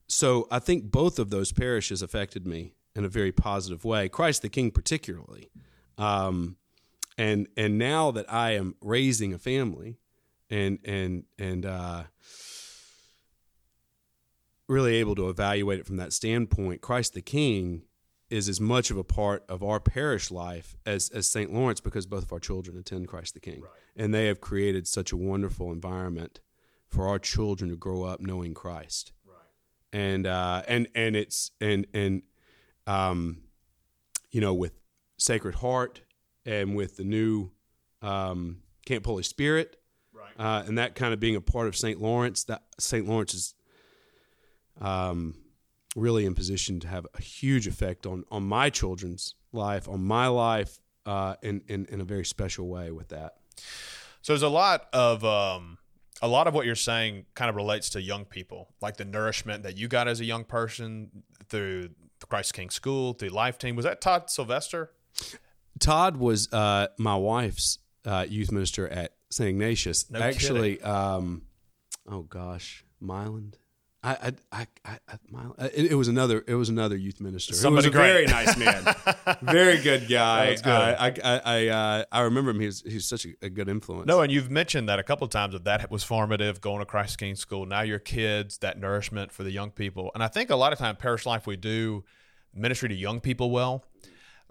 so 0.08 0.48
I 0.52 0.60
think 0.60 0.92
both 0.92 1.20
of 1.20 1.30
those 1.30 1.52
parishes 1.52 2.02
affected 2.02 2.46
me 2.46 2.74
in 2.96 3.06
a 3.06 3.10
very 3.10 3.32
positive 3.32 3.86
way. 3.86 4.10
Christ 4.10 4.42
the 4.42 4.50
King, 4.50 4.72
particularly, 4.72 5.50
um, 5.98 6.58
and 7.18 7.48
and 7.58 7.78
now 7.78 8.12
that 8.12 8.32
I 8.32 8.52
am 8.52 8.76
raising 8.82 9.34
a 9.34 9.40
family, 9.40 9.98
and 10.50 10.80
and 10.86 11.24
and 11.40 11.66
uh, 11.66 12.04
really 14.72 14.96
able 14.96 15.16
to 15.16 15.30
evaluate 15.30 15.80
it 15.80 15.86
from 15.86 15.98
that 15.98 16.14
standpoint, 16.14 16.82
Christ 16.82 17.14
the 17.14 17.22
King 17.22 17.84
is 18.30 18.48
as 18.48 18.62
much 18.62 18.90
of 18.90 18.98
a 18.98 19.04
part 19.04 19.44
of 19.50 19.62
our 19.62 19.80
parish 19.80 20.32
life 20.32 20.76
as, 20.86 21.10
as 21.10 21.28
St. 21.28 21.52
Lawrence 21.52 21.82
because 21.82 22.06
both 22.06 22.24
of 22.24 22.32
our 22.32 22.40
children 22.40 22.78
attend 22.78 23.10
Christ 23.10 23.34
the 23.34 23.42
King. 23.42 23.62
Right. 23.62 23.72
And 23.98 24.14
they 24.14 24.28
have 24.28 24.40
created 24.40 24.88
such 24.88 25.12
a 25.12 25.18
wonderful 25.18 25.72
environment 25.72 26.40
for 26.88 27.08
our 27.10 27.20
children 27.20 27.70
to 27.70 27.76
grow 27.76 28.04
up 28.04 28.22
knowing 28.22 28.54
Christ. 28.54 29.12
Right. 29.28 29.36
And 29.92 30.26
uh, 30.26 30.64
and 30.68 30.88
and 30.96 31.18
it's 31.18 31.52
and 31.60 31.86
and 31.94 32.22
um, 32.88 33.42
you 34.32 34.40
know, 34.40 34.54
with 34.54 34.80
Sacred 35.18 35.56
Heart 35.56 36.02
and 36.46 36.76
with 36.76 36.96
the 36.96 37.04
new 37.04 37.52
um, 38.02 38.60
Camp 38.86 39.06
Holy 39.06 39.24
Spirit, 39.24 39.76
Right. 40.14 40.34
uh, 40.40 40.64
and 40.66 40.78
that 40.78 40.96
kind 40.96 41.14
of 41.14 41.20
being 41.20 41.36
a 41.36 41.42
part 41.42 41.68
of 41.68 41.76
St. 41.76 42.02
Lawrence, 42.02 42.46
that 42.46 42.64
St. 42.80 43.06
Lawrence 43.08 43.34
is 43.34 43.56
um, 44.82 45.36
really 45.96 46.26
in 46.26 46.36
position 46.36 46.80
to 46.82 46.88
have 46.88 47.06
a 47.14 47.22
huge 47.22 47.68
effect 47.68 48.06
on 48.06 48.24
on 48.32 48.44
my 48.44 48.70
children's 48.70 49.36
life, 49.52 49.88
on 49.88 50.04
my 50.04 50.28
life, 50.28 50.80
uh, 51.06 51.36
in, 51.42 51.62
in 51.68 51.86
in 51.86 52.02
a 52.02 52.06
very 52.06 52.26
special 52.26 52.68
way 52.68 52.92
with 52.92 53.10
that. 53.10 53.36
So 54.22 54.34
there's 54.34 54.44
a 54.44 54.50
lot 54.50 54.88
of 54.94 55.24
um, 55.24 55.78
a 56.22 56.28
lot 56.28 56.48
of 56.48 56.54
what 56.54 56.66
you're 56.66 56.76
saying 56.76 57.26
kind 57.36 57.50
of 57.50 57.56
relates 57.56 57.90
to 57.92 58.02
young 58.02 58.26
people, 58.26 58.70
like 58.82 58.98
the 58.98 59.06
nourishment 59.06 59.64
that 59.64 59.78
you 59.78 59.88
got 59.88 60.08
as 60.08 60.20
a 60.20 60.26
young 60.26 60.44
person 60.44 61.24
through 61.50 61.90
the 62.20 62.26
Christ 62.28 62.54
King 62.54 62.70
School, 62.70 63.14
through 63.14 63.30
Life 63.30 63.58
Teen. 63.58 63.76
Was 63.76 63.86
that 63.86 64.02
Todd 64.02 64.30
Sylvester? 64.30 64.92
Todd 65.80 66.18
was 66.18 66.52
uh, 66.54 66.88
my 66.98 67.16
wife's 67.16 67.80
uh, 68.06 68.26
youth 68.28 68.52
minister 68.52 68.88
at 68.88 69.14
St. 69.32 69.50
Ignatius. 69.50 70.10
No 70.10 70.20
Actually, 70.20 70.82
um, 70.82 71.44
oh 72.08 72.22
gosh, 72.22 72.86
Myland. 73.04 73.56
I, 74.04 74.34
I, 74.52 74.68
I, 74.84 74.98
I, 75.08 75.18
Myland. 75.32 75.62
uh, 75.62 75.70
It, 75.76 75.92
it 75.92 75.96
was 75.96 76.08
another. 76.08 76.44
It 76.48 76.56
was 76.56 76.70
another 76.70 76.98
youth 76.98 77.22
minister. 77.22 77.54
Somebody 77.54 77.86
who 77.88 77.92
was 77.92 78.00
a 78.00 78.02
very 78.14 78.26
nice 78.26 78.58
man, 78.58 78.84
very 79.44 79.78
good 79.78 80.08
guy. 80.10 80.56
Good. 80.56 80.66
Uh, 80.66 80.96
I, 81.00 81.14
I, 81.24 81.42
I, 81.46 81.68
uh, 81.68 82.04
I 82.12 82.22
remember 82.22 82.50
him. 82.50 82.60
He 82.60 82.66
was, 82.66 82.82
he 82.82 82.96
was 82.96 83.06
such 83.06 83.26
a, 83.26 83.34
a 83.44 83.50
good 83.50 83.70
influence. 83.70 84.08
No, 84.08 84.22
and 84.22 84.32
you've 84.32 84.50
mentioned 84.50 84.90
that 84.90 84.98
a 84.98 85.04
couple 85.04 85.26
of 85.26 85.32
times 85.32 85.54
that 85.54 85.66
that 85.66 85.92
was 85.92 86.04
formative, 86.04 86.62
going 86.62 86.80
to 86.80 86.86
Christ 86.86 87.20
King 87.20 87.36
School. 87.36 87.68
Now 87.68 87.82
your 87.82 88.00
kids, 88.00 88.58
that 88.60 88.80
nourishment 88.80 89.32
for 89.32 89.44
the 89.44 89.52
young 89.52 89.70
people, 89.70 90.10
and 90.16 90.24
I 90.24 90.30
think 90.30 90.50
a 90.50 90.56
lot 90.56 90.74
of 90.74 90.80
time 90.80 90.96
parish 90.96 91.28
life 91.28 91.46
we 91.46 91.56
do 91.56 92.04
ministry 92.56 92.90
to 92.90 92.96
young 92.96 93.20
people 93.20 93.52
well, 93.52 93.86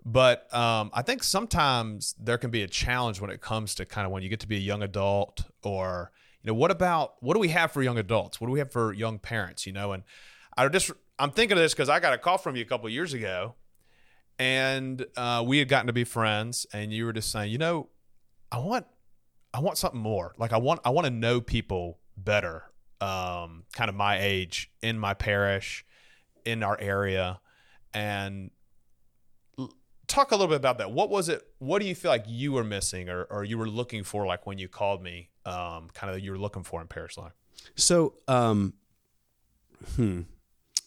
but 0.05 0.53
um, 0.55 0.91
I 0.95 1.03
think 1.03 1.23
sometimes 1.25 2.15
there 2.19 2.39
can 2.39 2.51
be 2.51 2.63
a 2.63 2.69
challenge 2.69 3.21
when 3.21 3.31
it 3.31 3.41
comes 3.41 3.75
to 3.75 3.85
kind 3.85 4.07
of 4.07 4.13
when 4.13 4.23
you 4.23 4.29
get 4.29 4.41
to 4.41 4.49
be 4.49 4.57
a 4.57 4.61
young 4.61 4.83
adult, 4.83 5.43
or 5.65 6.13
you 6.43 6.49
know, 6.49 6.55
what 6.55 6.71
about 6.71 7.15
what 7.21 7.35
do 7.35 7.41
we 7.41 7.49
have 7.49 7.73
for 7.73 7.83
young 7.83 7.99
adults? 7.99 8.41
What 8.41 8.47
do 8.47 8.53
we 8.53 8.59
have 8.61 8.73
for 8.73 8.93
young 8.93 9.19
parents? 9.19 9.67
You 9.67 9.73
know, 9.73 9.93
and 9.93 10.03
I 10.57 10.69
just 10.69 10.91
I'm 11.19 11.31
thinking 11.31 11.59
of 11.59 11.63
this 11.63 11.75
because 11.75 11.89
I 11.89 12.01
got 12.01 12.13
a 12.13 12.19
call 12.19 12.39
from 12.39 12.57
you 12.57 12.63
a 12.63 12.67
couple 12.67 12.89
years 12.89 13.13
ago, 13.13 13.55
and 14.39 15.05
uh, 15.17 15.45
we 15.47 15.59
had 15.59 15.69
gotten 15.69 15.87
to 15.89 15.93
be 15.93 16.05
friends, 16.05 16.67
and 16.73 16.93
you 16.93 17.05
were 17.05 17.13
just 17.13 17.31
saying, 17.31 17.53
you 17.53 17.59
know, 17.59 17.89
I 18.51 18.59
want 18.59 18.87
I 19.53 19.61
want 19.61 19.77
something 19.79 20.01
more. 20.01 20.35
Like 20.39 20.53
I 20.53 20.59
want 20.59 20.81
I 20.85 20.91
want 20.91 21.07
to 21.07 21.11
know 21.11 21.41
people 21.41 21.99
better. 22.17 22.65
Um, 23.03 23.65
kind 23.73 23.89
of 23.89 23.95
my 23.95 24.19
age 24.21 24.71
in 24.83 24.99
my 24.99 25.15
parish, 25.15 25.85
in 26.45 26.63
our 26.63 26.79
area, 26.79 27.41
and 27.95 28.51
talk 30.11 30.33
a 30.33 30.35
little 30.35 30.49
bit 30.49 30.57
about 30.57 30.79
that. 30.79 30.91
What 30.91 31.09
was 31.09 31.29
it? 31.29 31.43
What 31.59 31.81
do 31.81 31.89
you 31.89 31.95
feel 31.95 32.11
like 32.11 32.25
you 32.27 32.53
were 32.53 32.65
missing, 32.65 33.09
or, 33.09 33.25
or 33.25 33.45
you 33.45 33.57
were 33.57 33.69
looking 33.69 34.05
for, 34.05 34.27
like 34.27 34.47
when 34.47 34.59
you 34.59 34.69
called 34.69 35.03
me? 35.03 35.31
Um, 35.47 35.89
kind 35.95 36.13
of 36.13 36.21
you 36.21 36.33
were 36.33 36.39
looking 36.39 36.63
for 36.63 36.81
in 36.81 36.87
parish 36.89 37.17
life. 37.17 37.33
So, 37.77 38.15
um, 38.29 38.75
hmm, 39.97 40.23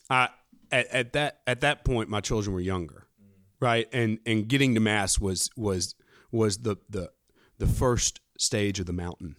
I 0.09 0.29
at, 0.71 0.87
at 0.87 1.13
that 1.13 1.39
at 1.47 1.61
that 1.61 1.85
point, 1.85 2.09
my 2.09 2.21
children 2.21 2.53
were 2.53 2.61
younger, 2.61 3.07
right? 3.59 3.87
And 3.93 4.19
and 4.25 4.47
getting 4.47 4.75
to 4.75 4.79
mass 4.79 5.19
was 5.19 5.49
was 5.55 5.95
was 6.31 6.59
the 6.59 6.75
the 6.89 7.11
the 7.57 7.67
first 7.67 8.19
stage 8.37 8.79
of 8.79 8.85
the 8.85 8.93
mountain, 8.93 9.35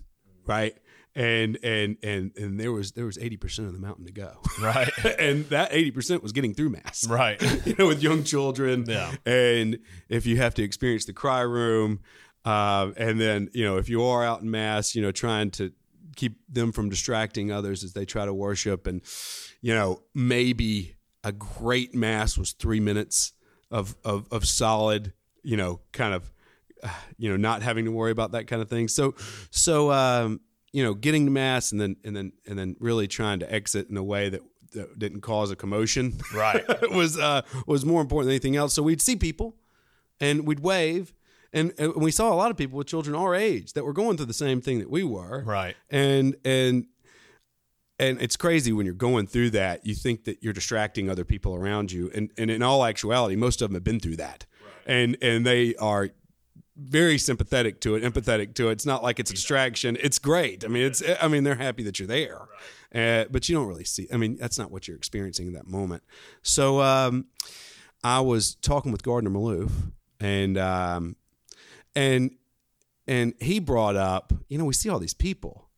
right? 0.47 0.77
And 1.17 1.59
and 1.63 1.97
and 2.03 2.33
and 2.37 2.59
there 2.59 2.73
was 2.73 2.93
there 2.93 3.05
was 3.05 3.19
eighty 3.19 3.37
percent 3.37 3.69
of 3.69 3.75
the 3.75 3.79
mountain 3.81 4.05
to 4.07 4.13
go, 4.13 4.33
Right. 4.61 4.91
and 5.19 5.45
that 5.51 5.69
eighty 5.73 5.93
percent 5.93 6.23
was 6.25 6.33
getting 6.33 6.55
through 6.55 6.71
mass, 6.71 7.07
Right. 7.09 7.41
you 7.67 7.77
know, 7.79 7.87
with 7.87 8.03
young 8.03 8.25
children. 8.25 8.85
Yeah. 8.89 9.15
And 9.25 9.79
if 10.09 10.27
you 10.27 10.39
have 10.39 10.55
to 10.55 10.63
experience 10.65 11.05
the 11.05 11.13
cry 11.13 11.43
room, 11.43 12.01
uh, 12.45 12.91
and 12.97 13.21
then 13.21 13.49
you 13.53 13.65
know 13.65 13.77
if 13.77 13.89
you 13.89 14.03
are 14.03 14.25
out 14.25 14.43
in 14.43 14.51
mass, 14.51 14.97
you 14.97 15.03
know, 15.03 15.13
trying 15.13 15.53
to 15.53 15.71
keep 16.17 16.39
them 16.49 16.73
from 16.73 16.89
distracting 16.89 17.53
others 17.53 17.85
as 17.85 17.93
they 17.93 18.05
try 18.05 18.25
to 18.25 18.35
worship, 18.35 18.89
and 18.89 19.01
you 19.61 19.73
know 19.73 20.03
maybe 20.15 20.97
a 21.23 21.31
great 21.31 21.95
mass 21.95 22.37
was 22.37 22.53
three 22.53 22.81
minutes 22.81 23.33
of 23.71 23.95
of, 24.05 24.27
of 24.33 24.45
solid, 24.47 25.13
you 25.43 25.57
know, 25.57 25.81
kind 25.93 26.13
of, 26.13 26.31
uh, 26.83 26.89
you 27.19 27.31
know, 27.31 27.37
not 27.37 27.63
having 27.63 27.85
to 27.85 27.93
worry 27.93 28.11
about 28.11 28.33
that 28.33 28.47
kind 28.47 28.61
of 28.61 28.69
thing. 28.69 28.89
So, 28.89 29.15
so 29.51 29.91
um, 29.91 30.41
you 30.75 30.83
know, 30.83 30.93
getting 30.93 31.25
to 31.25 31.31
mass 31.31 31.71
and 31.73 31.81
then 31.81 31.95
and 32.05 32.15
then 32.17 32.33
and 32.49 32.59
then 32.59 32.75
really 32.81 33.07
trying 33.07 33.39
to 33.39 33.47
exit 33.51 33.89
in 33.89 33.97
a 33.97 34.03
way 34.03 34.29
that, 34.29 34.41
that 34.73 34.99
didn't 34.99 35.21
cause 35.21 35.51
a 35.53 35.57
commotion 35.57 36.19
Right. 36.35 36.65
was 36.91 37.17
uh, 37.17 37.43
was 37.67 37.85
more 37.87 38.01
important 38.01 38.27
than 38.27 38.33
anything 38.35 38.57
else. 38.57 38.75
So 38.75 38.83
we'd 38.83 39.01
see 39.01 39.15
people, 39.15 39.55
and 40.21 40.47
we'd 40.49 40.61
wave, 40.61 41.15
and, 41.53 41.73
and 41.79 41.95
we 41.95 42.11
saw 42.11 42.33
a 42.33 42.35
lot 42.43 42.51
of 42.51 42.57
people 42.57 42.77
with 42.79 42.89
children 42.89 43.15
our 43.15 43.37
age 43.37 43.75
that 43.75 43.85
were 43.85 43.93
going 43.93 44.17
through 44.17 44.27
the 44.27 44.35
same 44.35 44.61
thing 44.61 44.81
that 44.81 44.91
we 44.91 45.05
were, 45.05 45.45
Right. 45.47 45.77
and 45.91 46.35
and 46.45 46.87
and 48.01 48.21
it's 48.21 48.37
crazy 48.37 48.73
when 48.73 48.85
you're 48.87 48.95
going 48.97 49.29
through 49.29 49.51
that. 49.51 49.87
You 49.87 49.95
think 49.95 50.25
that 50.25 50.43
you're 50.43 50.53
distracting 50.53 51.09
other 51.09 51.25
people 51.25 51.55
around 51.55 51.93
you, 51.93 52.11
and 52.15 52.31
and 52.37 52.51
in 52.51 52.63
all 52.63 52.85
actuality, 52.85 53.37
most 53.37 53.63
of 53.63 53.69
them 53.71 53.75
have 53.77 53.85
been 53.85 54.01
through 54.01 54.17
that, 54.17 54.47
and 54.87 55.17
and 55.23 55.47
they 55.47 55.77
are 55.77 56.11
very 56.77 57.19
sympathetic 57.19 57.81
to 57.81 57.95
it, 57.95 58.03
empathetic 58.03 58.55
to 58.55 58.69
it. 58.69 58.73
It's 58.73 58.87
not 58.87 59.03
like 59.03 59.21
it's 59.21 59.31
a 59.31 59.35
distraction. 59.35 59.97
It's 60.01 60.19
great. 60.19 60.65
I 60.65 60.69
mean, 60.69 60.85
it's. 60.85 61.03
I 61.21 61.29
mean, 61.29 61.45
they're 61.45 61.55
happy 61.55 61.83
that 61.85 61.99
you're 61.99 62.09
there, 62.09 62.41
uh, 62.95 63.27
but 63.31 63.49
you 63.49 63.55
don't 63.55 63.69
really 63.69 63.85
see. 63.85 64.09
I 64.13 64.17
mean, 64.17 64.37
that's 64.37 64.59
not 64.59 64.71
what 64.71 64.89
you're 64.89 64.97
experiencing 64.97 65.47
in 65.47 65.53
that 65.55 65.67
moment. 65.67 66.03
So, 66.43 66.81
um, 66.81 67.27
I 68.03 68.21
was 68.21 68.57
talking 68.57 68.93
with 68.93 69.03
Gardner 69.03 69.31
Maloof, 69.31 69.71
and 70.21 70.59
um, 70.59 71.17
and 71.95 72.33
and 73.07 73.35
he 73.41 73.61
brought 73.61 73.97
up, 73.97 74.33
you 74.49 74.59
know, 74.59 74.65
we 74.65 74.75
see 74.75 74.89
all 74.89 74.99
these 74.99 75.15
people. 75.15 75.69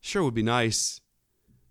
Sure, 0.00 0.22
it 0.22 0.24
would 0.24 0.34
be 0.34 0.42
nice 0.42 1.00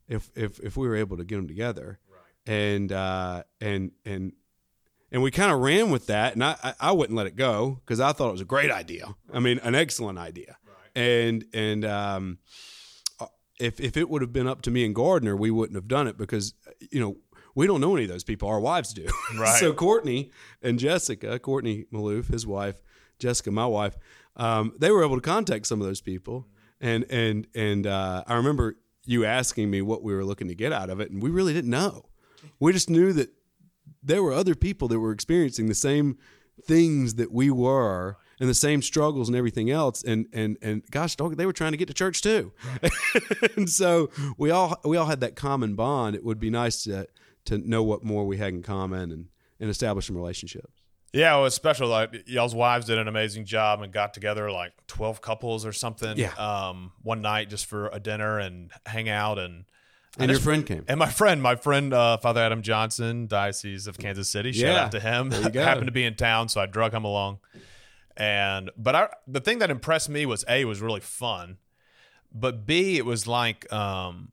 if 0.07 0.29
if 0.35 0.59
if 0.59 0.77
we 0.77 0.87
were 0.87 0.95
able 0.95 1.17
to 1.17 1.23
get 1.23 1.37
them 1.37 1.47
together, 1.47 1.99
and 2.45 2.91
uh, 2.91 3.43
and 3.61 3.91
and 4.05 4.33
and 5.13 5.21
we 5.21 5.29
kind 5.29 5.51
of 5.51 5.59
ran 5.59 5.91
with 5.91 6.07
that, 6.07 6.33
and 6.33 6.43
I 6.43 6.73
I, 6.79 6.91
wouldn't 6.91 7.15
let 7.15 7.27
it 7.27 7.35
go 7.35 7.79
because 7.85 7.99
I 7.99 8.11
thought 8.11 8.29
it 8.29 8.33
was 8.33 8.41
a 8.41 8.45
great 8.45 8.71
idea. 8.71 9.15
I 9.31 9.39
mean, 9.39 9.59
an 9.59 9.75
excellent 9.75 10.17
idea, 10.17 10.57
and 10.95 11.45
and 11.53 11.85
um, 11.85 12.39
uh, 13.19 13.27
if 13.59 13.79
if 13.79 13.95
it 13.95 14.09
would 14.09 14.23
have 14.23 14.33
been 14.33 14.47
up 14.47 14.63
to 14.63 14.71
me 14.71 14.83
and 14.83 14.93
Gardner, 14.95 15.37
we 15.37 15.51
wouldn't 15.51 15.75
have 15.75 15.87
done 15.87 16.07
it 16.07 16.17
because 16.17 16.55
you 16.91 16.99
know 16.99 17.17
we 17.53 17.67
don't 17.67 17.79
know 17.79 17.95
any 17.95 18.05
of 18.05 18.09
those 18.09 18.23
people. 18.23 18.49
Our 18.49 18.59
wives 18.59 18.91
do. 18.93 19.07
Right. 19.37 19.59
so 19.59 19.71
Courtney 19.71 20.31
and 20.61 20.79
Jessica, 20.79 21.37
Courtney 21.39 21.85
Maloof, 21.93 22.27
his 22.31 22.45
wife, 22.45 22.81
Jessica, 23.19 23.51
my 23.51 23.65
wife, 23.65 23.95
um, 24.35 24.73
they 24.79 24.91
were 24.91 25.03
able 25.03 25.15
to 25.15 25.21
contact 25.21 25.67
some 25.67 25.79
of 25.79 25.85
those 25.85 26.01
people, 26.01 26.47
and 26.81 27.05
and 27.11 27.47
and 27.53 27.85
uh, 27.85 28.23
I 28.25 28.33
remember 28.33 28.77
you 29.05 29.25
asking 29.25 29.69
me 29.69 29.81
what 29.83 30.01
we 30.01 30.15
were 30.15 30.25
looking 30.25 30.47
to 30.47 30.55
get 30.55 30.71
out 30.73 30.89
of 30.89 30.99
it, 30.99 31.11
and 31.11 31.21
we 31.21 31.29
really 31.29 31.53
didn't 31.53 31.69
know. 31.69 32.05
We 32.59 32.73
just 32.73 32.89
knew 32.89 33.13
that 33.13 33.29
there 34.01 34.23
were 34.23 34.33
other 34.33 34.55
people 34.55 34.87
that 34.89 34.99
were 34.99 35.11
experiencing 35.11 35.67
the 35.67 35.75
same 35.75 36.17
things 36.65 37.15
that 37.15 37.31
we 37.31 37.49
were 37.49 38.17
and 38.39 38.49
the 38.49 38.53
same 38.53 38.81
struggles 38.81 39.27
and 39.27 39.35
everything 39.35 39.69
else 39.69 40.03
and 40.03 40.27
and 40.33 40.57
and 40.61 40.83
gosh 40.91 41.15
dog 41.15 41.35
they 41.37 41.45
were 41.45 41.53
trying 41.53 41.71
to 41.71 41.77
get 41.77 41.87
to 41.87 41.93
church 41.93 42.21
too 42.21 42.51
and 43.57 43.69
so 43.69 44.09
we 44.37 44.51
all 44.51 44.79
we 44.83 44.97
all 44.97 45.05
had 45.07 45.19
that 45.19 45.35
common 45.35 45.75
bond 45.75 46.15
it 46.15 46.23
would 46.23 46.39
be 46.39 46.49
nice 46.49 46.83
to 46.83 47.07
to 47.45 47.57
know 47.57 47.81
what 47.83 48.03
more 48.03 48.25
we 48.25 48.37
had 48.37 48.53
in 48.53 48.61
common 48.61 49.11
and 49.11 49.27
and 49.59 49.69
establish 49.69 50.07
some 50.07 50.15
relationships 50.15 50.83
Yeah, 51.13 51.37
it 51.37 51.41
was 51.41 51.53
special. 51.53 51.89
Like 51.89 52.23
y'all's 52.25 52.55
wives 52.55 52.87
did 52.87 52.97
an 52.97 53.07
amazing 53.07 53.45
job 53.45 53.83
and 53.83 53.93
got 53.93 54.15
together 54.15 54.49
like 54.51 54.73
twelve 54.87 55.21
couples 55.21 55.63
or 55.63 55.71
something. 55.71 56.17
Yeah. 56.17 56.33
Um, 56.33 56.91
one 57.03 57.21
night 57.21 57.49
just 57.51 57.67
for 57.67 57.87
a 57.93 57.99
dinner 57.99 58.39
and 58.39 58.71
hang 58.87 59.09
out 59.09 59.37
and 59.37 59.65
and 60.19 60.29
your 60.29 60.39
friend 60.39 60.65
came 60.65 60.85
and 60.87 60.99
my 60.99 61.09
friend, 61.09 61.41
my 61.41 61.55
friend, 61.55 61.93
uh, 61.93 62.17
Father 62.17 62.41
Adam 62.41 62.61
Johnson, 62.61 63.27
Diocese 63.27 63.87
of 63.87 63.97
Kansas 63.97 64.29
City. 64.29 64.51
Shout 64.51 64.73
Yeah. 64.73 64.83
out 64.85 64.91
to 64.91 64.99
him. 64.99 65.29
There 65.29 65.41
you 65.41 65.49
go. 65.51 65.63
Happened 65.63 65.87
to 65.87 65.91
be 65.91 66.03
in 66.05 66.15
town, 66.15 66.49
so 66.49 66.61
I 66.61 66.65
drug 66.65 66.93
him 66.93 67.03
along. 67.03 67.39
And 68.15 68.69
but 68.77 68.95
I, 68.95 69.09
the 69.27 69.39
thing 69.41 69.59
that 69.59 69.71
impressed 69.71 70.09
me 70.09 70.25
was 70.25 70.45
a 70.47 70.61
it 70.61 70.65
was 70.65 70.81
really 70.81 70.99
fun, 71.01 71.57
but 72.31 72.65
b 72.67 72.97
it 72.97 73.05
was 73.05 73.25
like 73.27 73.71
um, 73.73 74.31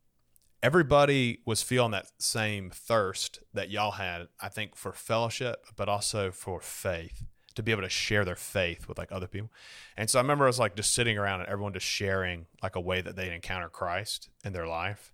everybody 0.63 1.41
was 1.47 1.63
feeling 1.63 1.93
that 1.93 2.11
same 2.19 2.71
thirst 2.71 3.41
that 3.55 3.71
y'all 3.71 3.93
had. 3.93 4.29
I 4.41 4.49
think 4.49 4.77
for 4.77 4.93
fellowship, 4.93 5.65
but 5.77 5.89
also 5.89 6.31
for 6.31 6.61
faith 6.61 7.25
to 7.55 7.63
be 7.63 7.73
able 7.73 7.83
to 7.83 7.89
share 7.89 8.25
their 8.25 8.37
faith 8.37 8.87
with 8.87 8.99
like 8.99 9.11
other 9.11 9.27
people. 9.27 9.51
And 9.97 10.09
so 10.09 10.19
I 10.19 10.23
remember 10.23 10.45
I 10.45 10.49
was 10.49 10.59
like 10.59 10.77
just 10.77 10.93
sitting 10.95 11.19
around 11.19 11.41
and 11.41 11.49
everyone 11.49 11.73
just 11.73 11.87
sharing 11.87 12.47
like 12.63 12.77
a 12.77 12.81
way 12.81 13.01
that 13.01 13.17
they 13.17 13.35
encounter 13.35 13.69
Christ 13.69 14.29
in 14.45 14.53
their 14.53 14.67
life 14.69 15.13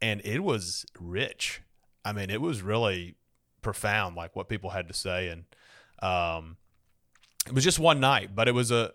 and 0.00 0.20
it 0.24 0.40
was 0.40 0.86
rich. 1.00 1.62
I 2.04 2.12
mean, 2.12 2.30
it 2.30 2.40
was 2.40 2.62
really 2.62 3.16
profound, 3.62 4.16
like 4.16 4.36
what 4.36 4.48
people 4.48 4.70
had 4.70 4.88
to 4.88 4.94
say, 4.94 5.28
and 5.28 5.44
um, 6.02 6.56
it 7.46 7.52
was 7.52 7.64
just 7.64 7.78
one 7.78 8.00
night, 8.00 8.34
but 8.34 8.48
it 8.48 8.52
was 8.52 8.70
a 8.70 8.92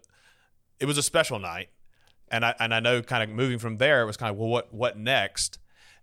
it 0.80 0.86
was 0.86 0.98
a 0.98 1.04
special 1.04 1.40
night, 1.40 1.70
and 2.30 2.46
I 2.46 2.56
and 2.60 2.74
I 2.74 2.80
know 2.80 3.02
kind 3.02 3.24
of 3.24 3.36
moving 3.36 3.60
from 3.60 3.78
there, 3.78 4.02
it 4.02 4.06
was 4.06 4.18
kind 4.18 4.32
of 4.32 4.38
well, 4.38 4.50
what 4.50 4.74
what 4.74 4.98
next, 4.98 5.60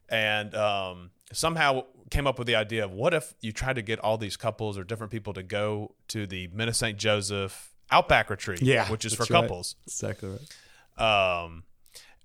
and 0.09 0.55
um, 0.55 1.11
somehow 1.33 1.85
came 2.11 2.27
up 2.27 2.39
with 2.39 2.47
the 2.47 2.55
idea 2.55 2.85
of 2.85 2.93
what 2.93 3.15
if 3.15 3.35
you 3.41 3.53
tried 3.53 3.77
to 3.77 3.83
get 3.83 3.99
all 3.99 4.17
these 4.17 4.37
couples 4.37 4.79
or 4.79 4.85
different 4.85 5.11
people 5.11 5.33
to 5.33 5.43
go 5.43 5.95
to 6.09 6.27
the 6.27 6.49
Minna 6.49 6.73
St. 6.73 6.97
Joseph 6.97 7.75
Outback 7.91 8.31
Retreat, 8.31 8.63
yeah, 8.63 8.89
which 8.91 9.05
is 9.05 9.15
for 9.15 9.23
right. 9.23 9.43
couples. 9.43 9.77
Exactly 9.87 10.31
right. 10.99 11.43
Um, 11.43 11.65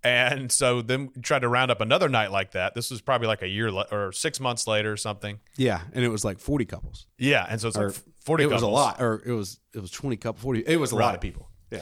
and 0.03 0.51
so 0.51 0.81
then 0.81 1.09
we 1.15 1.21
tried 1.21 1.39
to 1.39 1.47
round 1.49 1.71
up 1.71 1.81
another 1.81 2.09
night 2.09 2.31
like 2.31 2.51
that. 2.51 2.73
This 2.75 2.89
was 2.91 3.01
probably 3.01 3.27
like 3.27 3.41
a 3.41 3.47
year 3.47 3.71
le- 3.71 3.87
or 3.91 4.11
six 4.11 4.39
months 4.39 4.67
later 4.67 4.91
or 4.91 4.97
something. 4.97 5.39
Yeah, 5.57 5.81
and 5.93 6.03
it 6.03 6.09
was 6.09 6.25
like 6.25 6.39
forty 6.39 6.65
couples. 6.65 7.07
Yeah, 7.17 7.45
and 7.49 7.59
so 7.61 7.67
it's 7.67 7.77
Or 7.77 7.87
like 7.89 8.01
forty. 8.23 8.43
It 8.43 8.47
was 8.47 8.61
a 8.61 8.65
couples. 8.65 8.73
lot, 8.73 9.01
or 9.01 9.21
it 9.25 9.31
was 9.33 9.59
it 9.73 9.79
was 9.79 9.91
twenty 9.91 10.17
couple 10.17 10.41
forty. 10.41 10.63
It 10.65 10.77
was 10.77 10.91
a 10.91 10.95
lot 10.95 11.07
Right. 11.07 11.15
of 11.15 11.21
people. 11.21 11.49
Yeah, 11.71 11.81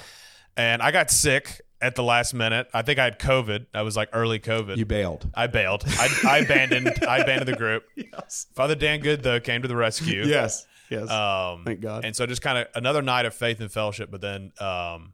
And 0.58 0.82
I 0.82 0.92
got 0.92 1.10
sick 1.10 1.62
at 1.82 1.96
the 1.96 2.04
last 2.04 2.34
minute. 2.34 2.68
I 2.74 2.82
think 2.82 3.00
I 3.00 3.06
had 3.06 3.18
COVID. 3.20 3.68
I 3.74 3.82
was 3.84 3.96
like 3.96 4.10
early 4.14 4.38
COVID. 4.40 4.76
you 4.78 4.86
bailed. 4.86 5.30
I 5.34 5.48
bailed. 5.48 5.84
I, 5.88 6.10
I 6.28 6.38
abandoned. 6.40 6.92
I 7.08 7.20
abandoned 7.20 7.48
the 7.48 7.56
group. 7.58 7.84
Yes. 7.96 8.48
Father 8.54 8.76
Dan 8.76 9.00
Good 9.00 9.24
though 9.24 9.40
came 9.40 9.62
to 9.62 9.68
the 9.68 9.76
rescue. 9.78 10.24
Yes. 10.26 10.66
Yes. 10.90 11.10
Um, 11.10 11.64
Thank 11.66 11.80
God. 11.82 12.04
And 12.06 12.16
so 12.16 12.26
just 12.26 12.42
kind 12.42 12.58
of 12.58 12.68
another 12.76 13.02
night 13.02 13.26
of 13.26 13.34
faith 13.34 13.62
and 13.62 13.72
fellowship. 13.72 14.10
But 14.12 14.22
then 14.22 14.52
um, 14.60 15.14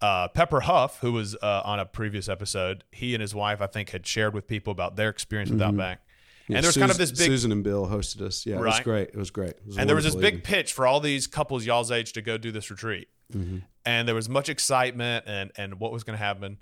uh, 0.00 0.28
Pepper 0.28 0.60
Huff, 0.60 0.98
who 1.00 1.12
was 1.12 1.34
uh, 1.42 1.62
on 1.64 1.80
a 1.80 1.84
previous 1.86 2.28
episode, 2.28 2.84
he 2.92 3.14
and 3.14 3.20
his 3.20 3.34
wife, 3.34 3.60
I 3.60 3.66
think, 3.66 3.90
had 3.90 4.06
shared 4.06 4.34
with 4.34 4.46
people 4.46 4.70
about 4.70 4.96
their 4.96 5.08
experience 5.08 5.50
with 5.50 5.60
Outback. 5.62 6.02
Yeah, 6.48 6.56
and 6.58 6.64
there 6.64 6.68
was 6.68 6.76
kind 6.78 6.90
of 6.90 6.96
this 6.96 7.10
big 7.10 7.26
Susan 7.26 7.52
and 7.52 7.62
Bill 7.62 7.86
hosted 7.88 8.22
us. 8.22 8.46
Yeah, 8.46 8.56
it 8.56 8.60
was 8.62 8.80
great. 8.80 9.08
It 9.10 9.16
was 9.16 9.30
great. 9.30 9.50
It 9.50 9.66
was 9.66 9.76
and 9.76 9.88
there 9.88 9.94
was 9.96 10.04
this 10.04 10.14
wonderful 10.14 10.36
big 10.38 10.44
pitch 10.44 10.72
for 10.72 10.86
all 10.86 10.98
these 11.00 11.26
couples 11.26 11.66
y'all's 11.66 11.90
age 11.90 12.12
to 12.14 12.22
go 12.22 12.38
do 12.38 12.50
this 12.52 12.70
retreat 12.70 13.08
Mm-hmm. 13.30 13.58
and 13.84 14.08
there 14.08 14.14
was 14.14 14.26
much 14.30 14.48
excitement 14.48 15.26
and 15.26 15.50
and 15.58 15.78
what 15.78 15.92
was 15.92 16.02
going 16.02 16.16
to 16.18 16.24
happen 16.24 16.56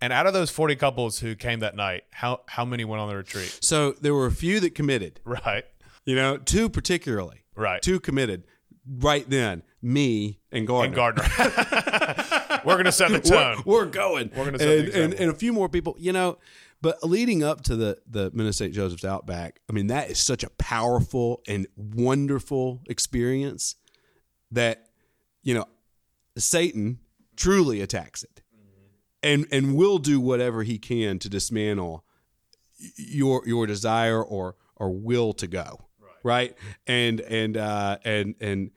and 0.00 0.12
out 0.12 0.28
of 0.28 0.32
those 0.32 0.50
40 0.50 0.76
couples 0.76 1.18
who 1.18 1.34
came 1.34 1.58
that 1.58 1.74
night 1.74 2.04
how 2.12 2.42
how 2.46 2.64
many 2.64 2.84
went 2.84 3.02
on 3.02 3.08
the 3.08 3.16
retreat 3.16 3.58
So 3.60 3.90
there 4.00 4.14
were 4.14 4.26
a 4.26 4.30
few 4.30 4.60
that 4.60 4.76
committed. 4.76 5.18
right 5.24 5.64
You 6.04 6.14
know, 6.14 6.36
two 6.36 6.68
particularly. 6.68 7.42
right 7.56 7.82
Two 7.82 7.98
committed 7.98 8.44
right 8.88 9.28
then. 9.28 9.64
Me 9.82 10.38
and 10.52 10.66
Gardner. 10.66 10.86
and 10.86 10.94
gardner 10.94 11.24
we're 12.64 12.74
going 12.74 12.84
to 12.84 12.92
set 12.92 13.08
the 13.10 13.14
We're, 13.14 13.54
tone 13.54 13.62
we're 13.66 13.86
going. 13.86 14.30
We're 14.36 14.44
gonna 14.44 14.58
set 14.58 14.66
the 14.66 14.72
and, 14.72 14.80
and, 14.80 14.88
example. 14.88 15.22
and 15.22 15.30
a 15.30 15.34
few 15.34 15.52
more 15.52 15.68
people. 15.68 15.96
You 15.98 16.12
know, 16.12 16.38
but 16.80 17.02
leading 17.02 17.42
up 17.42 17.62
to 17.62 17.76
the 17.76 17.98
the 18.06 18.30
Minnesota 18.32 18.52
St. 18.66 18.74
Joseph's 18.74 19.04
Outback, 19.04 19.60
I 19.68 19.72
mean, 19.72 19.88
that 19.88 20.10
is 20.10 20.18
such 20.18 20.44
a 20.44 20.50
powerful 20.50 21.42
and 21.48 21.66
wonderful 21.76 22.82
experience 22.88 23.74
that 24.50 24.86
you 25.42 25.54
know 25.54 25.66
Satan 26.36 27.00
truly 27.36 27.80
attacks 27.80 28.22
it, 28.22 28.42
and 29.22 29.46
and 29.50 29.74
will 29.76 29.98
do 29.98 30.20
whatever 30.20 30.62
he 30.62 30.78
can 30.78 31.18
to 31.20 31.28
dismantle 31.28 32.04
your 32.96 33.42
your 33.46 33.66
desire 33.66 34.22
or 34.22 34.56
or 34.76 34.90
will 34.90 35.32
to 35.34 35.46
go 35.46 35.86
right, 36.22 36.56
and 36.86 37.20
and 37.20 37.56
uh 37.56 37.98
and 38.04 38.34
and 38.40 38.70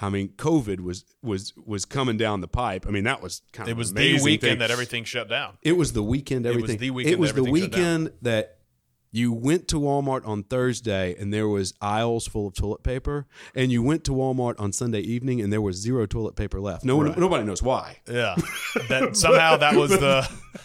I 0.00 0.08
mean 0.08 0.30
COVID 0.30 0.80
was 0.80 1.04
was 1.22 1.52
was 1.64 1.84
coming 1.84 2.16
down 2.16 2.40
the 2.40 2.48
pipe 2.48 2.86
I 2.86 2.90
mean 2.90 3.04
that 3.04 3.22
was 3.22 3.42
kind 3.52 3.68
it 3.68 3.72
of 3.72 3.78
it 3.78 3.80
was 3.80 3.92
the 3.92 4.20
weekend 4.22 4.40
thing. 4.40 4.58
that 4.60 4.70
everything 4.70 5.04
shut 5.04 5.28
down 5.28 5.58
it 5.62 5.72
was 5.72 5.92
the 5.92 6.02
weekend 6.02 6.44
was 6.46 6.54
everything 6.54 6.78
the 6.78 6.90
weekend 6.90 7.12
it 7.12 7.18
was 7.18 7.32
the 7.32 7.40
everything 7.40 7.62
shut 7.62 7.72
down. 7.72 7.80
weekend 8.04 8.12
that 8.22 8.56
you 9.12 9.32
went 9.32 9.66
to 9.66 9.76
Walmart 9.80 10.24
on 10.24 10.44
Thursday 10.44 11.16
and 11.18 11.34
there 11.34 11.48
was 11.48 11.74
aisles 11.80 12.28
full 12.28 12.46
of 12.46 12.54
toilet 12.54 12.82
paper 12.84 13.26
and 13.56 13.72
you 13.72 13.82
went 13.82 14.04
to 14.04 14.12
Walmart 14.12 14.54
on 14.60 14.72
Sunday 14.72 15.00
evening 15.00 15.40
and 15.40 15.52
there 15.52 15.60
was 15.60 15.76
zero 15.76 16.06
toilet 16.06 16.36
paper 16.36 16.60
left 16.60 16.84
no 16.84 16.96
one, 16.96 17.06
Right. 17.08 17.18
nobody 17.18 17.44
knows 17.44 17.62
why 17.62 17.98
yeah 18.08 18.36
that 18.88 19.16
somehow 19.16 19.56
that 19.56 19.74
was 19.74 19.90
the 19.90 20.28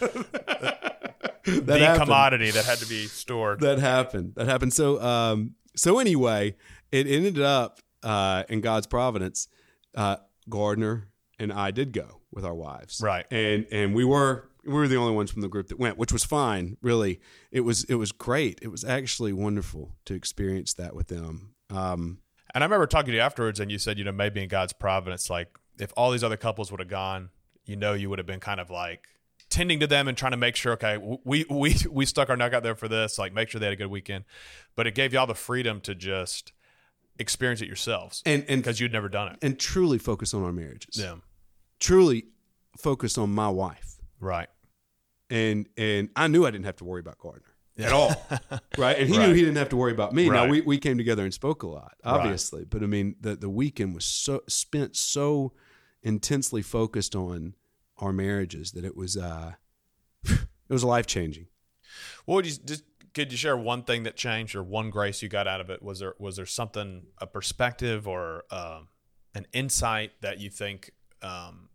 that 1.44 1.66
the 1.66 1.78
happened. 1.78 2.04
commodity 2.04 2.50
that 2.52 2.64
had 2.64 2.78
to 2.78 2.86
be 2.86 3.06
stored 3.06 3.60
that 3.60 3.78
happened. 3.78 4.34
That 4.36 4.48
happened. 4.48 4.72
So, 4.72 5.00
um, 5.00 5.54
so 5.76 5.98
anyway, 5.98 6.56
it 6.90 7.06
ended 7.06 7.40
up 7.40 7.78
uh, 8.06 8.44
in 8.48 8.60
God's 8.60 8.86
providence. 8.86 9.48
Uh, 9.94 10.16
Gardner 10.48 11.08
and 11.38 11.52
I 11.52 11.70
did 11.70 11.92
go 11.92 12.20
with 12.30 12.44
our 12.44 12.54
wives, 12.54 13.00
Right. 13.02 13.26
And 13.30 13.66
and 13.72 13.94
we 13.94 14.04
were 14.04 14.48
we 14.64 14.72
were 14.72 14.88
the 14.88 14.96
only 14.96 15.14
ones 15.14 15.30
from 15.30 15.42
the 15.42 15.48
group 15.48 15.68
that 15.68 15.78
went, 15.78 15.96
which 15.98 16.12
was 16.12 16.24
fine. 16.24 16.76
Really, 16.82 17.20
it 17.50 17.60
was 17.60 17.84
it 17.84 17.94
was 17.94 18.12
great. 18.12 18.58
It 18.62 18.68
was 18.68 18.84
actually 18.84 19.32
wonderful 19.32 19.96
to 20.04 20.14
experience 20.14 20.74
that 20.74 20.94
with 20.94 21.08
them. 21.08 21.54
Um, 21.70 22.18
And 22.54 22.62
I 22.62 22.66
remember 22.66 22.86
talking 22.86 23.10
to 23.12 23.16
you 23.16 23.20
afterwards, 23.22 23.60
and 23.60 23.70
you 23.70 23.78
said, 23.78 23.98
you 23.98 24.04
know, 24.04 24.12
maybe 24.12 24.42
in 24.42 24.48
God's 24.48 24.72
providence, 24.72 25.28
like 25.28 25.48
if 25.78 25.92
all 25.96 26.10
these 26.10 26.24
other 26.24 26.36
couples 26.36 26.70
would 26.70 26.80
have 26.80 26.88
gone, 26.88 27.30
you 27.64 27.76
know, 27.76 27.92
you 27.92 28.08
would 28.08 28.18
have 28.18 28.26
been 28.26 28.40
kind 28.40 28.60
of 28.60 28.70
like 28.70 29.02
tending 29.50 29.80
to 29.80 29.86
them 29.86 30.08
and 30.08 30.16
trying 30.16 30.32
to 30.32 30.36
make 30.36 30.56
sure, 30.56 30.72
okay, 30.72 30.98
we 31.24 31.44
we 31.50 31.76
we 31.90 32.06
stuck 32.06 32.30
our 32.30 32.36
neck 32.36 32.52
out 32.52 32.62
there 32.62 32.76
for 32.76 32.88
this, 32.88 33.18
like 33.18 33.32
make 33.32 33.48
sure 33.48 33.58
they 33.58 33.66
had 33.66 33.72
a 33.72 33.76
good 33.76 33.90
weekend. 33.90 34.24
But 34.74 34.86
it 34.86 34.94
gave 34.94 35.12
y'all 35.12 35.26
the 35.26 35.34
freedom 35.34 35.80
to 35.82 35.94
just 35.94 36.52
experience 37.18 37.60
it 37.62 37.66
yourselves, 37.66 38.22
and 38.26 38.44
and 38.48 38.62
because 38.62 38.80
you'd 38.80 38.92
never 38.92 39.08
done 39.08 39.28
it. 39.32 39.38
and 39.42 39.58
truly 39.58 39.98
focus 39.98 40.34
on 40.34 40.42
our 40.42 40.52
marriages. 40.52 40.96
Yeah, 40.98 41.16
Truly 41.80 42.26
focus 42.78 43.16
on 43.18 43.30
my 43.34 43.48
wife. 43.48 43.96
right. 44.20 44.48
and 45.30 45.68
and 45.76 46.08
I 46.16 46.28
knew 46.28 46.46
I 46.46 46.50
didn't 46.50 46.66
have 46.66 46.76
to 46.76 46.84
worry 46.84 47.00
about 47.00 47.18
Gardner 47.18 47.52
at 47.78 47.92
all, 47.92 48.10
right? 48.78 48.98
And 48.98 49.08
he 49.10 49.18
Right. 49.18 49.28
knew 49.28 49.34
he 49.34 49.40
didn't 49.40 49.56
have 49.56 49.68
to 49.70 49.76
worry 49.76 49.92
about 49.92 50.12
me. 50.14 50.28
Now 50.30 50.46
we, 50.48 50.60
we 50.62 50.78
came 50.78 50.96
together 50.96 51.24
and 51.24 51.34
spoke 51.34 51.62
a 51.62 51.66
lot, 51.68 51.94
Right. 52.04 52.12
obviously, 52.14 52.64
but 52.64 52.82
I 52.82 52.86
mean 52.86 53.16
the 53.20 53.36
the 53.36 53.50
weekend 53.50 53.94
was 53.94 54.04
so 54.04 54.42
spent 54.48 54.96
so 54.96 55.52
intensely 56.02 56.62
focused 56.62 57.14
on 57.16 57.54
our 57.98 58.12
marriages 58.12 58.72
that 58.72 58.84
it 58.84 58.96
was 58.96 59.16
uh 59.16 59.52
it 60.24 60.38
was 60.68 60.84
life 60.84 61.06
changing. 61.06 61.46
What 62.24 62.36
would 62.36 62.46
you 62.46 62.52
just 62.64 62.84
could 63.16 63.32
you 63.32 63.38
share 63.38 63.56
one 63.56 63.82
thing 63.82 64.02
that 64.02 64.14
changed 64.14 64.54
or 64.54 64.62
one 64.62 64.90
grace 64.90 65.22
you 65.22 65.28
got 65.30 65.48
out 65.48 65.62
of 65.62 65.70
it? 65.70 65.82
Was 65.82 66.00
there 66.00 66.14
was 66.18 66.36
there 66.36 66.44
something 66.44 67.06
a 67.16 67.26
perspective 67.26 68.06
or 68.06 68.44
um, 68.50 68.88
an 69.34 69.46
insight 69.54 70.12
that 70.20 70.38
you 70.38 70.50
think 70.50 70.90
um, 71.22 71.70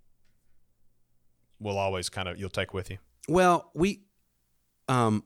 will 1.60 1.80
always 1.80 2.10
kind 2.10 2.28
of 2.28 2.40
you'll 2.40 2.52
take 2.52 2.76
with 2.76 2.92
you? 2.92 3.00
Well, 3.28 3.72
we 3.74 4.04
um 4.88 5.24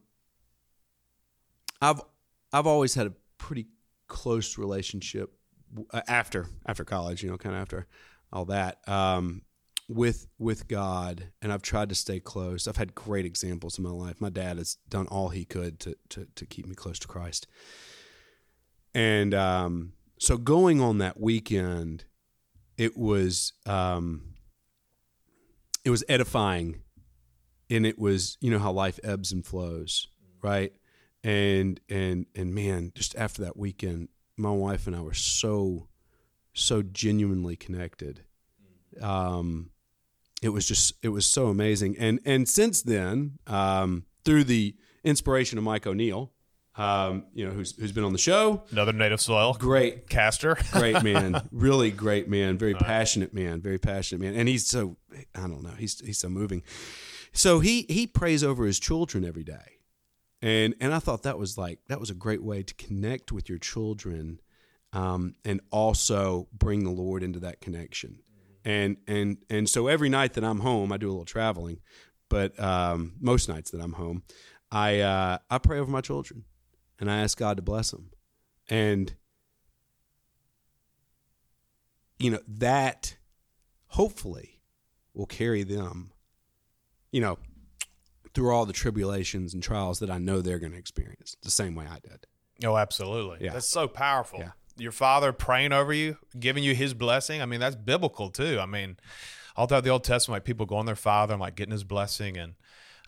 I've 1.81 2.01
I've 2.53 2.65
always 2.65 2.93
had 2.93 3.07
a 3.07 3.13
pretty 3.37 3.67
close 4.07 4.57
relationship 4.57 5.33
uh, 5.91 5.99
after 6.07 6.47
after 6.65 6.85
college, 6.85 7.23
you 7.23 7.29
know, 7.29 7.37
kind 7.37 7.55
of 7.55 7.61
after 7.61 7.87
all 8.31 8.45
that. 8.45 8.87
Um 8.87 9.41
with 9.87 10.27
with 10.39 10.67
God 10.67 11.31
and 11.41 11.53
I've 11.53 11.61
tried 11.61 11.89
to 11.89 11.95
stay 11.95 12.19
close. 12.19 12.67
I've 12.67 12.77
had 12.77 12.95
great 12.95 13.25
examples 13.25 13.77
in 13.77 13.83
my 13.83 13.91
life. 13.91 14.19
My 14.19 14.29
dad 14.29 14.57
has 14.57 14.77
done 14.89 15.07
all 15.07 15.29
he 15.29 15.45
could 15.45 15.79
to 15.81 15.95
to 16.09 16.27
to 16.35 16.45
keep 16.45 16.65
me 16.67 16.75
close 16.75 16.99
to 16.99 17.07
Christ. 17.07 17.47
And 18.93 19.33
um 19.33 19.93
so 20.19 20.37
going 20.37 20.81
on 20.81 20.97
that 20.99 21.19
weekend 21.19 22.05
it 22.77 22.97
was 22.97 23.53
um 23.65 24.35
it 25.83 25.89
was 25.89 26.03
edifying 26.09 26.81
and 27.69 27.85
it 27.85 27.99
was 27.99 28.37
you 28.41 28.51
know 28.51 28.59
how 28.59 28.71
life 28.71 28.99
ebbs 29.03 29.31
and 29.31 29.45
flows 29.45 30.07
right 30.41 30.73
and 31.23 31.79
and 31.89 32.25
and 32.35 32.53
man 32.53 32.91
just 32.95 33.15
after 33.15 33.43
that 33.43 33.57
weekend 33.57 34.09
my 34.37 34.51
wife 34.51 34.87
and 34.87 34.95
i 34.95 35.01
were 35.01 35.13
so 35.13 35.87
so 36.53 36.81
genuinely 36.81 37.55
connected 37.55 38.21
um 39.01 39.69
it 40.45 40.49
was 40.49 40.67
just 40.67 40.93
it 41.01 41.09
was 41.09 41.25
so 41.25 41.47
amazing. 41.47 41.97
And 41.97 42.19
and 42.25 42.47
since 42.47 42.81
then 42.81 43.39
um 43.47 44.05
through 44.23 44.45
the 44.45 44.75
inspiration 45.03 45.57
of 45.57 45.63
mike 45.63 45.85
o'neill 45.85 46.31
um 46.77 47.25
you 47.33 47.45
know 47.45 47.51
who's 47.51 47.75
who's 47.77 47.91
been 47.91 48.03
on 48.03 48.13
the 48.13 48.19
show. 48.19 48.63
Another 48.71 48.93
native 48.93 49.21
soil. 49.21 49.53
Great. 49.53 50.09
Caster. 50.09 50.57
great 50.71 51.01
man, 51.03 51.47
really 51.51 51.91
great 51.91 52.29
man, 52.29 52.57
very 52.57 52.73
passionate 52.73 53.33
man, 53.33 53.61
very 53.61 53.77
passionate 53.77 54.21
man, 54.21 54.35
and 54.35 54.47
he's 54.47 54.67
so 54.67 54.97
I 55.33 55.41
don't 55.41 55.63
know, 55.63 55.75
he's 55.77 55.99
he's 55.99 56.17
so 56.17 56.29
moving. 56.29 56.63
So 57.31 57.59
he 57.59 57.85
he 57.89 58.07
prays 58.07 58.43
over 58.43 58.65
his 58.65 58.79
children 58.79 59.23
every 59.25 59.43
day, 59.43 59.79
and 60.41 60.75
and 60.79 60.93
I 60.93 60.99
thought 60.99 61.23
that 61.23 61.37
was 61.37 61.57
like 61.57 61.79
that 61.87 61.99
was 61.99 62.09
a 62.09 62.15
great 62.15 62.43
way 62.43 62.63
to 62.63 62.73
connect 62.75 63.31
with 63.31 63.49
your 63.49 63.57
children, 63.57 64.41
um, 64.93 65.35
and 65.45 65.61
also 65.71 66.47
bring 66.53 66.83
the 66.83 66.91
Lord 66.91 67.23
into 67.23 67.39
that 67.39 67.61
connection, 67.61 68.19
and 68.65 68.97
and 69.07 69.37
and 69.49 69.69
so 69.69 69.87
every 69.87 70.09
night 70.09 70.33
that 70.33 70.43
I'm 70.43 70.59
home, 70.59 70.91
I 70.91 70.97
do 70.97 71.07
a 71.07 71.11
little 71.11 71.25
traveling, 71.25 71.79
but 72.29 72.59
um, 72.59 73.13
most 73.19 73.47
nights 73.47 73.71
that 73.71 73.79
I'm 73.79 73.93
home, 73.93 74.23
I 74.71 74.99
uh, 74.99 75.37
I 75.49 75.57
pray 75.59 75.79
over 75.79 75.89
my 75.89 76.01
children, 76.01 76.43
and 76.99 77.09
I 77.09 77.19
ask 77.19 77.37
God 77.37 77.57
to 77.57 77.63
bless 77.63 77.91
them, 77.91 78.11
and 78.69 79.13
you 82.19 82.31
know 82.31 82.39
that 82.47 83.17
hopefully 83.87 84.61
will 85.13 85.25
carry 85.25 85.63
them 85.63 86.11
you 87.11 87.21
know 87.21 87.37
through 88.33 88.53
all 88.53 88.65
the 88.65 88.73
tribulations 88.73 89.53
and 89.53 89.63
trials 89.63 89.99
that 89.99 90.09
I 90.09 90.17
know 90.17 90.41
they're 90.41 90.59
going 90.59 90.73
to 90.73 90.77
experience 90.77 91.37
the 91.41 91.51
same 91.51 91.75
way 91.75 91.85
I 91.87 91.99
did 91.99 92.25
Oh, 92.63 92.77
absolutely. 92.77 93.45
Yeah. 93.45 93.53
That's 93.53 93.69
so 93.69 93.87
powerful. 93.87 94.39
Yeah. 94.39 94.51
Your 94.77 94.91
father 94.91 95.31
praying 95.31 95.71
over 95.73 95.93
you, 95.93 96.17
giving 96.37 96.63
you 96.63 96.75
his 96.75 96.93
blessing. 96.93 97.41
I 97.41 97.45
mean, 97.45 97.59
that's 97.59 97.75
biblical 97.75 98.29
too. 98.29 98.59
I 98.59 98.65
mean, 98.65 98.97
all 99.55 99.67
throughout 99.67 99.83
the 99.85 99.89
Old 99.89 100.03
Testament, 100.03 100.35
like 100.37 100.43
people 100.45 100.65
going 100.65 100.85
their 100.85 100.95
father 100.95 101.33
and 101.33 101.41
like 101.41 101.55
getting 101.55 101.71
his 101.71 101.83
blessing, 101.85 102.37
and 102.37 102.53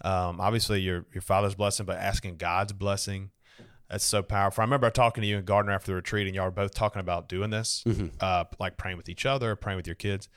um, 0.02 0.40
obviously 0.40 0.80
your 0.82 1.06
your 1.14 1.22
father's 1.22 1.56
blessing, 1.56 1.86
but 1.86 1.98
asking 1.98 2.38
God's 2.38 2.74
blessing. 2.74 3.32
That's 3.90 4.04
so 4.04 4.22
powerful. 4.22 4.62
I 4.62 4.66
remember 4.66 4.90
talking 4.90 5.22
to 5.22 5.28
you 5.28 5.38
and 5.38 5.46
Gardner 5.46 5.72
after 5.72 5.92
the 5.92 5.96
retreat, 5.96 6.28
and 6.28 6.36
y'all 6.36 6.44
were 6.46 6.52
both 6.52 6.74
talking 6.74 7.00
about 7.00 7.30
doing 7.30 7.52
this, 7.52 7.86
uh, 8.20 8.44
like 8.60 8.76
praying 8.76 8.98
with 8.98 9.08
each 9.08 9.26
other, 9.26 9.56
praying 9.56 9.78
with 9.78 9.88
your 9.88 9.96
kids, 9.96 10.28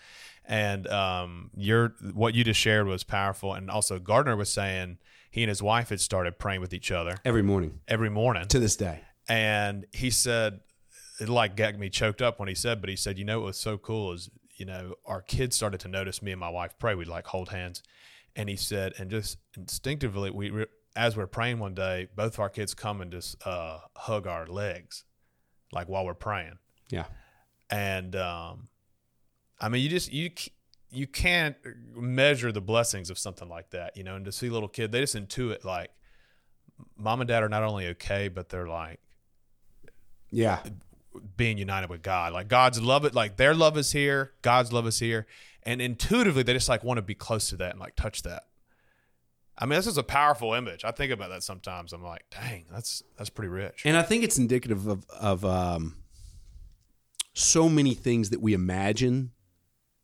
and 0.44 0.86
um, 0.86 1.50
your 1.56 1.94
what 2.14 2.34
you 2.36 2.44
just 2.44 2.60
shared 2.60 2.86
was 2.86 3.02
powerful. 3.02 3.52
And 3.54 3.68
also, 3.68 3.98
Gardner 3.98 4.36
was 4.36 4.50
saying 4.50 4.98
he 5.32 5.42
and 5.42 5.48
his 5.48 5.62
wife 5.64 5.88
had 5.88 6.00
started 6.00 6.38
praying 6.38 6.60
with 6.60 6.72
each 6.72 6.90
other 6.92 7.16
Every 7.24 7.42
morning 7.42 7.80
every 7.88 8.08
morning, 8.10 8.46
to 8.48 8.58
this 8.60 8.76
day. 8.76 9.00
and 9.28 9.84
he 9.92 10.10
said 10.10 10.60
it 11.20 11.28
like 11.28 11.56
got 11.56 11.78
me 11.78 11.90
choked 11.90 12.22
up 12.22 12.38
when 12.38 12.48
he 12.48 12.54
said, 12.54 12.80
but 12.80 12.90
he 12.90 12.96
said, 12.96 13.18
you 13.18 13.24
know 13.24 13.40
what 13.40 13.46
was 13.46 13.58
so 13.58 13.78
cool 13.78 14.12
is 14.12 14.30
you 14.56 14.66
know 14.66 14.94
our 15.06 15.22
kids 15.22 15.56
started 15.56 15.80
to 15.80 15.88
notice 15.88 16.22
me 16.22 16.32
and 16.32 16.40
my 16.40 16.50
wife 16.50 16.74
pray. 16.78 16.94
We'd 16.94 17.08
like 17.08 17.26
hold 17.26 17.50
hands, 17.50 17.82
and 18.34 18.48
he 18.48 18.56
said, 18.56 18.94
and 18.98 19.10
just 19.10 19.38
instinctively 19.56 20.30
we. 20.30 20.50
Re- 20.50 20.66
as 20.96 21.16
we're 21.16 21.28
praying 21.28 21.60
one 21.60 21.72
day, 21.72 22.08
both 22.16 22.34
of 22.34 22.40
our 22.40 22.48
kids 22.48 22.74
come 22.74 23.00
and 23.00 23.12
just 23.12 23.46
uh, 23.46 23.78
hug 23.96 24.26
our 24.26 24.44
legs, 24.46 25.04
like 25.72 25.88
while 25.88 26.04
we're 26.04 26.14
praying. 26.14 26.58
Yeah. 26.90 27.04
And 27.70 28.16
um, 28.16 28.68
I 29.60 29.68
mean, 29.68 29.82
you 29.82 29.88
just 29.88 30.12
you 30.12 30.30
you 30.90 31.06
can't 31.06 31.56
measure 31.94 32.50
the 32.50 32.60
blessings 32.60 33.08
of 33.08 33.18
something 33.18 33.48
like 33.48 33.70
that, 33.70 33.96
you 33.96 34.02
know. 34.02 34.16
And 34.16 34.24
to 34.24 34.32
see 34.32 34.48
a 34.48 34.52
little 34.52 34.68
kid, 34.68 34.90
they 34.90 35.00
just 35.00 35.14
intuit 35.14 35.64
like, 35.64 35.90
mom 36.96 37.20
and 37.20 37.28
dad 37.28 37.44
are 37.44 37.48
not 37.48 37.62
only 37.62 37.86
okay, 37.88 38.28
but 38.28 38.48
they're 38.48 38.68
like 38.68 38.98
Yeah. 40.30 40.60
Being 41.36 41.58
united 41.58 41.90
with 41.90 42.02
God. 42.02 42.32
Like 42.32 42.48
God's 42.48 42.80
love 42.80 43.04
it, 43.04 43.14
like 43.14 43.36
their 43.36 43.54
love 43.54 43.76
is 43.76 43.92
here, 43.92 44.32
God's 44.42 44.72
love 44.72 44.86
is 44.86 44.98
here, 44.98 45.26
and 45.62 45.80
intuitively 45.82 46.42
they 46.42 46.52
just 46.52 46.68
like 46.68 46.84
want 46.84 46.98
to 46.98 47.02
be 47.02 47.14
close 47.14 47.48
to 47.50 47.56
that 47.56 47.72
and 47.72 47.80
like 47.80 47.96
touch 47.96 48.22
that. 48.22 48.44
I 49.58 49.66
mean, 49.66 49.78
this 49.78 49.86
is 49.86 49.98
a 49.98 50.02
powerful 50.02 50.54
image. 50.54 50.84
I 50.84 50.90
think 50.90 51.12
about 51.12 51.28
that 51.30 51.42
sometimes. 51.42 51.92
I'm 51.92 52.02
like, 52.02 52.24
dang, 52.30 52.64
that's 52.72 53.02
that's 53.16 53.30
pretty 53.30 53.50
rich. 53.50 53.82
And 53.84 53.96
I 53.96 54.02
think 54.02 54.24
it's 54.24 54.38
indicative 54.38 54.86
of 54.86 55.04
of 55.10 55.44
um, 55.44 55.96
so 57.34 57.68
many 57.68 57.94
things 57.94 58.30
that 58.30 58.40
we 58.40 58.54
imagine 58.54 59.32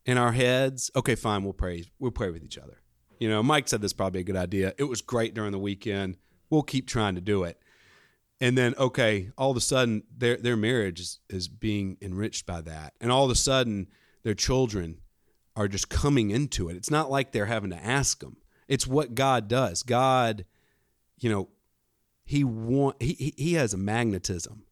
in 0.04 0.18
our 0.18 0.32
heads. 0.32 0.90
Okay, 0.94 1.14
fine, 1.14 1.42
we'll 1.42 1.52
pray. 1.52 1.84
We'll 1.98 2.10
pray 2.10 2.30
with 2.30 2.44
each 2.44 2.58
other. 2.58 2.80
You 3.18 3.30
know, 3.30 3.42
Mike 3.42 3.68
said 3.68 3.80
this 3.80 3.90
is 3.90 3.94
probably 3.94 4.20
a 4.20 4.24
good 4.24 4.36
idea. 4.36 4.74
It 4.76 4.84
was 4.84 5.00
great 5.00 5.32
during 5.32 5.52
the 5.52 5.58
weekend. 5.58 6.18
We'll 6.50 6.62
keep 6.62 6.86
trying 6.86 7.14
to 7.14 7.22
do 7.22 7.44
it. 7.44 7.58
And 8.40 8.56
then, 8.56 8.74
okay, 8.76 9.30
all 9.38 9.50
of 9.50 9.56
a 9.56 9.62
sudden, 9.62 10.02
their 10.14 10.36
their 10.36 10.56
marriage 10.56 11.00
is, 11.00 11.20
is 11.30 11.48
being 11.48 11.96
enriched 12.02 12.44
by 12.44 12.60
that, 12.62 12.92
and 13.00 13.10
all 13.10 13.24
of 13.24 13.30
a 13.30 13.34
sudden, 13.36 13.88
their 14.24 14.34
children 14.34 14.98
are 15.54 15.68
just 15.68 15.88
coming 15.88 16.30
into 16.30 16.68
it. 16.68 16.76
It's 16.76 16.90
not 16.90 17.10
like 17.10 17.32
they're 17.32 17.46
having 17.46 17.70
to 17.70 17.82
ask 17.82 18.20
them. 18.20 18.36
It's 18.68 18.86
what 18.86 19.14
God 19.14 19.48
does. 19.48 19.82
God, 19.82 20.44
you 21.18 21.30
know, 21.30 21.48
he 22.26 22.44
want 22.44 23.00
he 23.00 23.32
he- 23.36 23.54
has 23.54 23.72
a 23.72 23.78
magnetism 23.78 24.64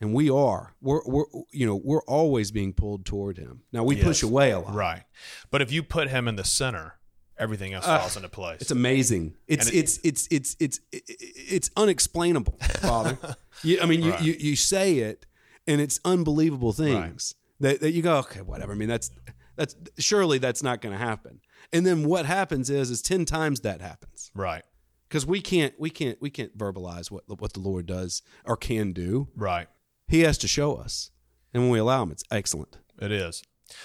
and 0.00 0.12
we 0.12 0.28
are 0.28 0.74
we're 0.80 1.00
we're 1.06 1.24
you 1.52 1.64
know 1.64 1.80
we're 1.82 2.02
always 2.02 2.50
being 2.50 2.72
pulled 2.72 3.06
toward 3.06 3.38
him 3.38 3.62
now 3.72 3.84
we 3.84 3.96
push 4.02 4.22
away 4.22 4.50
a 4.50 4.58
lot 4.58 4.74
Right. 4.74 5.02
But 5.50 5.62
if 5.62 5.72
you 5.72 5.82
put 5.82 6.08
him 6.08 6.28
in 6.28 6.36
the 6.36 6.44
center, 6.44 6.98
everything 7.38 7.72
else 7.74 7.84
Ah, 7.86 7.98
falls 7.98 8.16
into 8.16 8.28
place. 8.28 8.60
it's 8.60 8.70
amazing 8.70 9.34
it's 9.46 9.68
it- 9.68 9.74
it's 9.78 9.98
it's 10.02 10.28
it's 10.30 10.56
it's 10.60 10.80
it's 10.90 11.70
unexplainable 11.76 12.58
father 12.80 13.18
you, 13.62 13.78
i 13.82 13.86
mean 13.86 14.02
you, 14.02 14.10
Right. 14.12 14.22
you 14.22 14.32
you 14.38 14.56
say 14.56 14.98
it 14.98 15.26
and 15.66 15.80
it's 15.80 15.98
unbelievable 16.04 16.72
things 16.72 17.34
that, 17.60 17.80
that 17.80 17.92
you 17.92 18.02
go 18.02 18.16
okay 18.18 18.40
whatever 18.40 18.72
i 18.72 18.74
mean 18.74 18.88
that's 18.88 19.10
that's 19.56 19.74
surely 19.98 20.38
that's 20.38 20.62
not 20.62 20.80
going 20.80 20.92
to 20.92 20.98
happen 20.98 21.40
and 21.72 21.84
then 21.86 22.04
what 22.08 22.26
happens 22.26 22.70
is 22.70 22.90
is 22.90 23.02
10 23.02 23.24
times 23.24 23.60
that 23.60 23.80
happens 23.80 24.30
right. 24.34 24.62
because 25.08 25.26
we 25.26 25.40
can't 25.40 25.74
we 25.78 25.90
can't 25.90 26.20
we 26.20 26.30
can't 26.30 26.56
verbalize 26.56 27.10
what 27.10 27.24
what 27.40 27.52
the 27.52 27.60
lord 27.60 27.86
does 27.86 28.22
or 28.44 28.56
can 28.56 28.92
do 28.92 29.28
Right. 29.36 29.68
he 30.08 30.20
has 30.20 30.38
to 30.38 30.48
show 30.48 30.74
us 30.76 31.10
and 31.52 31.62
when 31.62 31.70
we 31.70 31.78
allow 31.78 32.02
him 32.02 32.10
it's 32.12 32.24
excellent 32.30 32.78
It 33.00 33.12
is. 33.12 33.42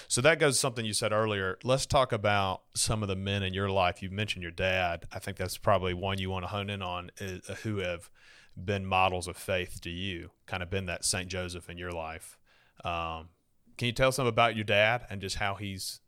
So 0.07 0.21
that 0.21 0.39
goes 0.39 0.59
something 0.59 0.85
you 0.85 0.93
said 0.93 1.11
earlier. 1.11 1.57
Let's 1.63 1.85
talk 1.85 2.11
about 2.11 2.63
some 2.75 3.01
of 3.01 3.07
the 3.07 3.15
men 3.15 3.43
in 3.43 3.53
your 3.53 3.69
life. 3.69 4.01
You 4.01 4.09
mentioned 4.09 4.43
your 4.43 4.51
dad. 4.51 5.05
I 5.11 5.19
think 5.19 5.37
that's 5.37 5.57
probably 5.57 5.93
one 5.93 6.19
you 6.19 6.29
want 6.29 6.43
to 6.43 6.49
hone 6.49 6.69
in 6.69 6.81
on 6.81 7.11
is, 7.17 7.49
uh, 7.49 7.55
who 7.55 7.77
have 7.77 8.09
been 8.55 8.85
models 8.85 9.27
of 9.27 9.37
faith 9.37 9.79
to 9.81 9.89
you, 9.89 10.31
kind 10.45 10.61
of 10.61 10.69
been 10.69 10.85
that 10.85 11.05
St. 11.05 11.27
Joseph 11.27 11.69
in 11.69 11.77
your 11.77 11.91
life. 11.91 12.37
Um, 12.83 13.29
can 13.77 13.87
you 13.87 13.91
tell 13.91 14.09
us 14.09 14.17
something 14.17 14.29
about 14.29 14.55
your 14.55 14.65
dad 14.65 15.05
and 15.09 15.21
just 15.21 15.37
how 15.37 15.55
he's, 15.55 15.99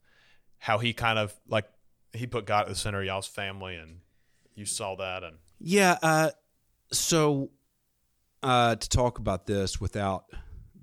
how 0.60 0.78
he 0.78 0.94
kind 0.94 1.18
of 1.18 1.34
like, 1.48 1.66
he 2.14 2.28
put 2.28 2.46
God 2.46 2.64
at 2.64 2.70
the 2.70 2.76
center 2.76 3.00
of 3.00 3.06
y'all's 3.06 3.28
family 3.28 3.76
and 3.76 4.02
you 4.56 4.66
saw 4.66 4.96
that 4.98 5.24
and 5.24 5.38
Yeah. 5.60 5.98
Uh, 6.02 6.32
so 6.92 7.50
uh, 8.44 8.76
to 8.76 8.90
talk 8.90 9.18
about 9.18 9.46
this 9.46 9.82
without 9.82 10.26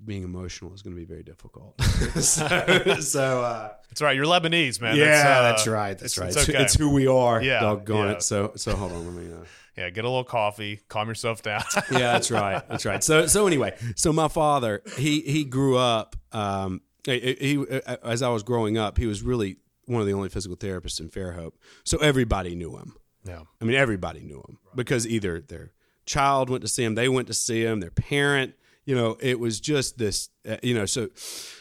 being 0.03 0.23
emotional 0.23 0.73
is 0.73 0.81
going 0.81 0.95
to 0.95 0.99
be 0.99 1.05
very 1.05 1.23
difficult. 1.23 1.79
so, 2.19 2.95
so 2.99 3.41
uh, 3.43 3.71
it's 3.91 4.01
right. 4.01 4.15
You're 4.15 4.25
Lebanese, 4.25 4.81
man. 4.81 4.95
yeah, 4.95 5.05
That's, 5.05 5.25
uh, 5.25 5.41
that's 5.43 5.67
right. 5.67 5.97
That's 5.97 6.17
it's- 6.17 6.19
right. 6.19 6.27
It's, 6.29 6.37
It's, 6.37 6.49
okay. 6.49 6.63
it's 6.63 6.73
who 6.75 6.89
we 6.89 7.07
are. 7.07 7.41
Yeah, 7.41 7.59
doggone 7.59 8.07
yeah. 8.07 8.13
it. 8.13 8.23
So 8.23 8.53
so 8.55 8.75
hold 8.75 8.91
on. 8.91 9.05
Let 9.05 9.25
me. 9.25 9.33
Uh, 9.33 9.45
yeah. 9.77 9.89
Get 9.89 10.03
a 10.05 10.07
little 10.09 10.23
coffee, 10.23 10.79
calm 10.89 11.07
yourself 11.07 11.41
down. 11.41 11.61
yeah, 11.91 12.13
that's 12.13 12.29
right. 12.31 12.67
That's 12.67 12.85
right. 12.85 13.03
So 13.03 13.27
so 13.27 13.47
anyway, 13.47 13.77
so 13.95 14.11
my 14.13 14.27
father 14.27 14.81
he 14.97 15.21
he 15.21 15.43
grew 15.43 15.77
up. 15.77 16.15
Um, 16.31 16.81
he, 17.05 17.35
he 17.39 17.65
as 18.03 18.21
I 18.21 18.29
was 18.29 18.43
growing 18.43 18.77
up, 18.77 18.97
he 18.97 19.05
was 19.07 19.23
really 19.23 19.57
one 19.85 20.01
of 20.01 20.07
the 20.07 20.13
only 20.13 20.29
physical 20.29 20.55
therapists 20.57 20.99
in 20.99 21.09
Fairhope. 21.09 21.53
So 21.83 21.97
everybody 21.97 22.55
knew 22.55 22.77
him. 22.77 22.95
yeah. 23.25 23.41
I 23.61 23.65
mean, 23.65 23.75
everybody 23.75 24.21
knew 24.21 24.37
him 24.47 24.57
because 24.75 25.07
either 25.07 25.41
their 25.41 25.71
child 26.05 26.49
went 26.49 26.61
to 26.61 26.67
see 26.67 26.83
him, 26.83 26.95
they 26.95 27.09
went 27.09 27.27
to 27.27 27.33
see 27.33 27.63
him, 27.63 27.79
their 27.79 27.91
parent. 27.91 28.53
You 28.85 28.95
know, 28.95 29.17
it 29.19 29.39
was 29.39 29.59
just 29.59 29.97
this. 29.97 30.29
Uh, 30.47 30.57
you 30.63 30.73
know, 30.73 30.85
so 30.85 31.09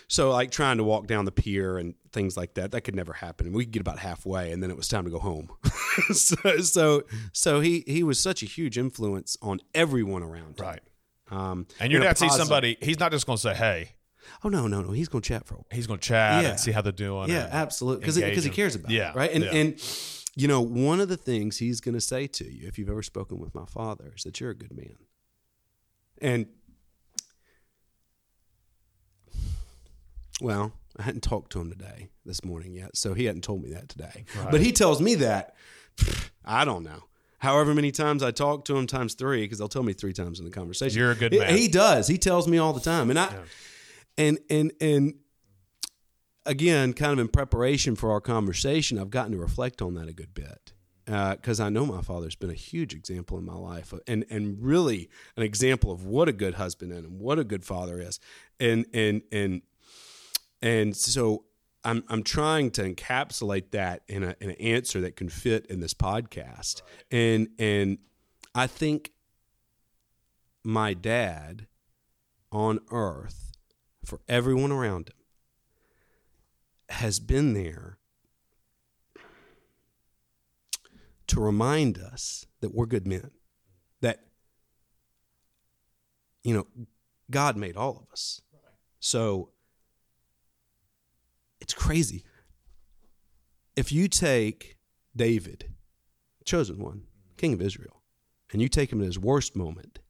so 0.08 0.30
like 0.30 0.50
trying 0.50 0.78
to 0.78 0.84
walk 0.84 1.06
down 1.06 1.24
the 1.26 1.32
pier 1.32 1.76
and 1.78 1.94
things 2.12 2.36
like 2.36 2.54
that. 2.54 2.70
That 2.72 2.80
could 2.80 2.96
never 2.96 3.12
happen. 3.12 3.52
We 3.52 3.64
could 3.64 3.72
get 3.72 3.80
about 3.80 3.98
halfway, 3.98 4.52
and 4.52 4.62
then 4.62 4.70
it 4.70 4.76
was 4.76 4.88
time 4.88 5.04
to 5.04 5.10
go 5.10 5.18
home. 5.18 5.50
so 6.12 6.58
so 6.58 7.02
so 7.32 7.60
he 7.60 7.84
he 7.86 8.02
was 8.02 8.18
such 8.18 8.42
a 8.42 8.46
huge 8.46 8.78
influence 8.78 9.36
on 9.42 9.60
everyone 9.74 10.22
around. 10.22 10.58
him. 10.58 10.66
Right. 10.66 10.80
Um, 11.30 11.66
And 11.78 11.92
your 11.92 12.00
in 12.00 12.06
a 12.06 12.10
dad 12.10 12.18
sees 12.18 12.34
somebody, 12.34 12.76
he's 12.80 12.98
not 12.98 13.12
just 13.12 13.24
going 13.26 13.36
to 13.36 13.42
say, 13.42 13.54
hey, 13.54 13.92
Oh 14.42 14.48
no 14.48 14.66
no 14.66 14.80
no! 14.80 14.90
He's 14.92 15.08
going 15.08 15.22
to 15.22 15.28
chat 15.28 15.46
for 15.46 15.54
a 15.54 15.58
while. 15.58 15.66
he's 15.72 15.86
going 15.86 16.00
to 16.00 16.08
chat 16.08 16.42
Yeah. 16.42 16.50
and 16.50 16.60
see 16.60 16.72
how 16.72 16.80
they're 16.82 16.90
doing. 16.92 17.28
Yeah, 17.28 17.48
absolutely. 17.50 18.00
Because 18.00 18.16
engage 18.16 18.42
he 18.44 18.50
cares 18.50 18.74
about 18.74 18.90
Yeah, 18.90 19.10
it, 19.10 19.16
right? 19.16 19.30
And 19.32 19.44
yeah. 19.44 19.50
and 19.54 19.80
you 20.36 20.48
know, 20.48 20.60
one 20.62 21.00
of 21.00 21.08
the 21.08 21.16
things 21.16 21.58
he's 21.58 21.80
going 21.80 21.94
to 21.94 22.00
say 22.00 22.26
to 22.28 22.50
you, 22.50 22.66
if 22.66 22.78
you've 22.78 22.88
ever 22.88 23.02
spoken 23.02 23.38
with 23.38 23.54
my 23.54 23.66
father, 23.66 24.12
is 24.16 24.22
that 24.24 24.40
you're 24.40 24.50
a 24.50 24.54
good 24.54 24.74
man. 24.74 24.96
And 26.22 26.46
well, 30.40 30.72
I 30.96 31.02
hadn't 31.02 31.22
talked 31.22 31.52
to 31.52 31.60
him 31.60 31.70
today, 31.70 32.08
this 32.24 32.44
morning 32.44 32.72
yet, 32.74 32.96
so 32.96 33.14
he 33.14 33.24
hadn't 33.24 33.42
told 33.44 33.62
me 33.62 33.70
that 33.72 33.88
today. 33.88 34.24
But 34.50 34.60
he 34.60 34.72
tells 34.72 35.00
me 35.00 35.14
that. 35.16 35.54
I 36.44 36.64
don't 36.64 36.82
know. 36.82 37.04
However 37.38 37.74
many 37.74 37.90
times 37.90 38.22
I 38.22 38.32
talk 38.32 38.64
to 38.66 38.76
him, 38.76 38.86
times 38.86 39.14
three, 39.14 39.42
because 39.42 39.58
they'll 39.58 39.68
tell 39.68 39.82
me 39.82 39.92
three 39.94 40.12
times 40.12 40.38
in 40.40 40.44
the 40.44 40.50
conversation. 40.50 40.98
You're 40.98 41.12
a 41.12 41.14
good 41.14 41.32
He- 41.32 41.38
man. 41.38 41.56
He 41.56 41.68
does. 41.68 42.06
He 42.06 42.18
tells 42.18 42.46
me 42.46 42.58
all 42.58 42.72
the 42.72 42.80
time, 42.80 43.08
and 43.10 43.18
I, 43.18 43.34
and 44.18 44.38
and 44.50 44.72
and 44.80 45.14
again, 46.44 46.92
kind 46.92 47.12
of 47.14 47.18
in 47.18 47.28
preparation 47.28 47.96
for 47.96 48.10
our 48.10 48.20
conversation, 48.20 48.98
I've 48.98 49.10
gotten 49.10 49.32
to 49.32 49.38
reflect 49.38 49.80
on 49.80 49.94
that 49.94 50.08
a 50.08 50.12
good 50.12 50.34
bit 50.34 50.72
uh, 51.08 51.36
because 51.36 51.60
I 51.60 51.70
know 51.70 51.86
my 51.86 52.02
father's 52.02 52.36
been 52.36 52.50
a 52.50 52.54
huge 52.54 52.94
example 52.94 53.38
in 53.38 53.44
my 53.44 53.54
life, 53.54 53.92
and 54.06 54.24
and 54.30 54.58
really 54.60 55.08
an 55.36 55.42
example 55.42 55.90
of 55.90 56.04
what 56.04 56.28
a 56.28 56.32
good 56.32 56.54
husband 56.54 56.92
and 56.92 57.18
what 57.20 57.38
a 57.38 57.44
good 57.44 57.64
father 57.64 58.00
is, 58.00 58.20
and 58.58 58.86
and 58.92 59.22
and 59.32 59.62
and 60.62 60.96
so 60.96 61.44
I'm 61.84 62.04
I'm 62.08 62.22
trying 62.22 62.70
to 62.72 62.82
encapsulate 62.82 63.70
that 63.70 64.02
in 64.08 64.22
a 64.22 64.36
in 64.40 64.50
an 64.50 64.56
answer 64.56 65.00
that 65.00 65.16
can 65.16 65.28
fit 65.28 65.66
in 65.66 65.80
this 65.80 65.94
podcast, 65.94 66.82
and 67.10 67.48
and 67.58 67.98
I 68.54 68.66
think 68.66 69.12
my 70.62 70.92
dad 70.92 71.66
on 72.52 72.80
earth 72.90 73.52
for 74.04 74.20
everyone 74.28 74.72
around 74.72 75.08
him 75.08 75.14
has 76.90 77.20
been 77.20 77.54
there 77.54 77.98
to 81.28 81.40
remind 81.40 81.96
us 81.96 82.44
that 82.60 82.74
we're 82.74 82.86
good 82.86 83.06
men 83.06 83.30
that 84.00 84.24
you 86.42 86.52
know 86.52 86.66
god 87.30 87.56
made 87.56 87.76
all 87.76 88.02
of 88.04 88.12
us. 88.12 88.42
So 88.98 89.50
it's 91.60 91.74
crazy 91.74 92.24
if 93.76 93.92
you 93.92 94.08
take 94.08 94.78
david 95.14 95.72
chosen 96.44 96.78
one 96.78 97.02
king 97.36 97.52
of 97.52 97.62
israel 97.62 98.02
and 98.52 98.60
you 98.60 98.68
take 98.68 98.92
him 98.92 99.00
in 99.00 99.06
his 99.06 99.18
worst 99.18 99.54
moment 99.54 100.00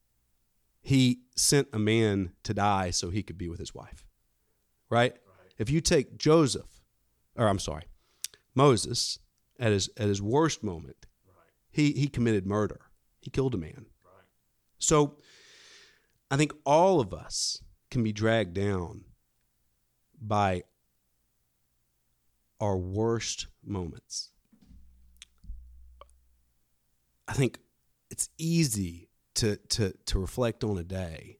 He 0.83 1.21
sent 1.37 1.69
a 1.73 1.79
man 1.79 2.33
to 2.43 2.55
die 2.55 2.91
so 2.91 3.11
he 3.11 3.23
could 3.23 3.39
be 3.39 3.49
with 3.49 3.59
his 3.59 3.75
wife. 3.75 4.07
Right? 4.89 5.15
If 5.59 5.71
you 5.71 5.81
take 5.81 6.17
Joseph, 6.17 6.81
or 7.37 7.49
I'm 7.49 7.59
sorry, 7.59 7.85
Moses 8.55 9.19
at 9.59 9.73
his 9.73 9.91
at 9.97 10.09
his 10.09 10.23
worst 10.23 10.63
moment, 10.63 11.07
he 11.71 11.93
he 11.93 12.09
committed 12.09 12.47
murder. 12.47 12.81
He 13.21 13.31
killed 13.31 13.55
a 13.55 13.59
man. 13.59 13.87
So 14.79 15.19
I 16.31 16.37
think 16.37 16.53
all 16.65 17.01
of 17.01 17.13
us 17.13 17.63
can 17.91 18.03
be 18.03 18.13
dragged 18.13 18.55
down 18.55 19.05
by 20.21 20.63
our 22.61 22.77
worst 22.77 23.46
moments. 23.64 24.31
I 27.27 27.33
think 27.33 27.59
it's 28.11 28.29
easy 28.38 29.09
to 29.37 29.57
to 29.57 29.94
to 30.07 30.18
reflect 30.18 30.64
on 30.64 30.77
a 30.79 30.85
day 30.85 31.38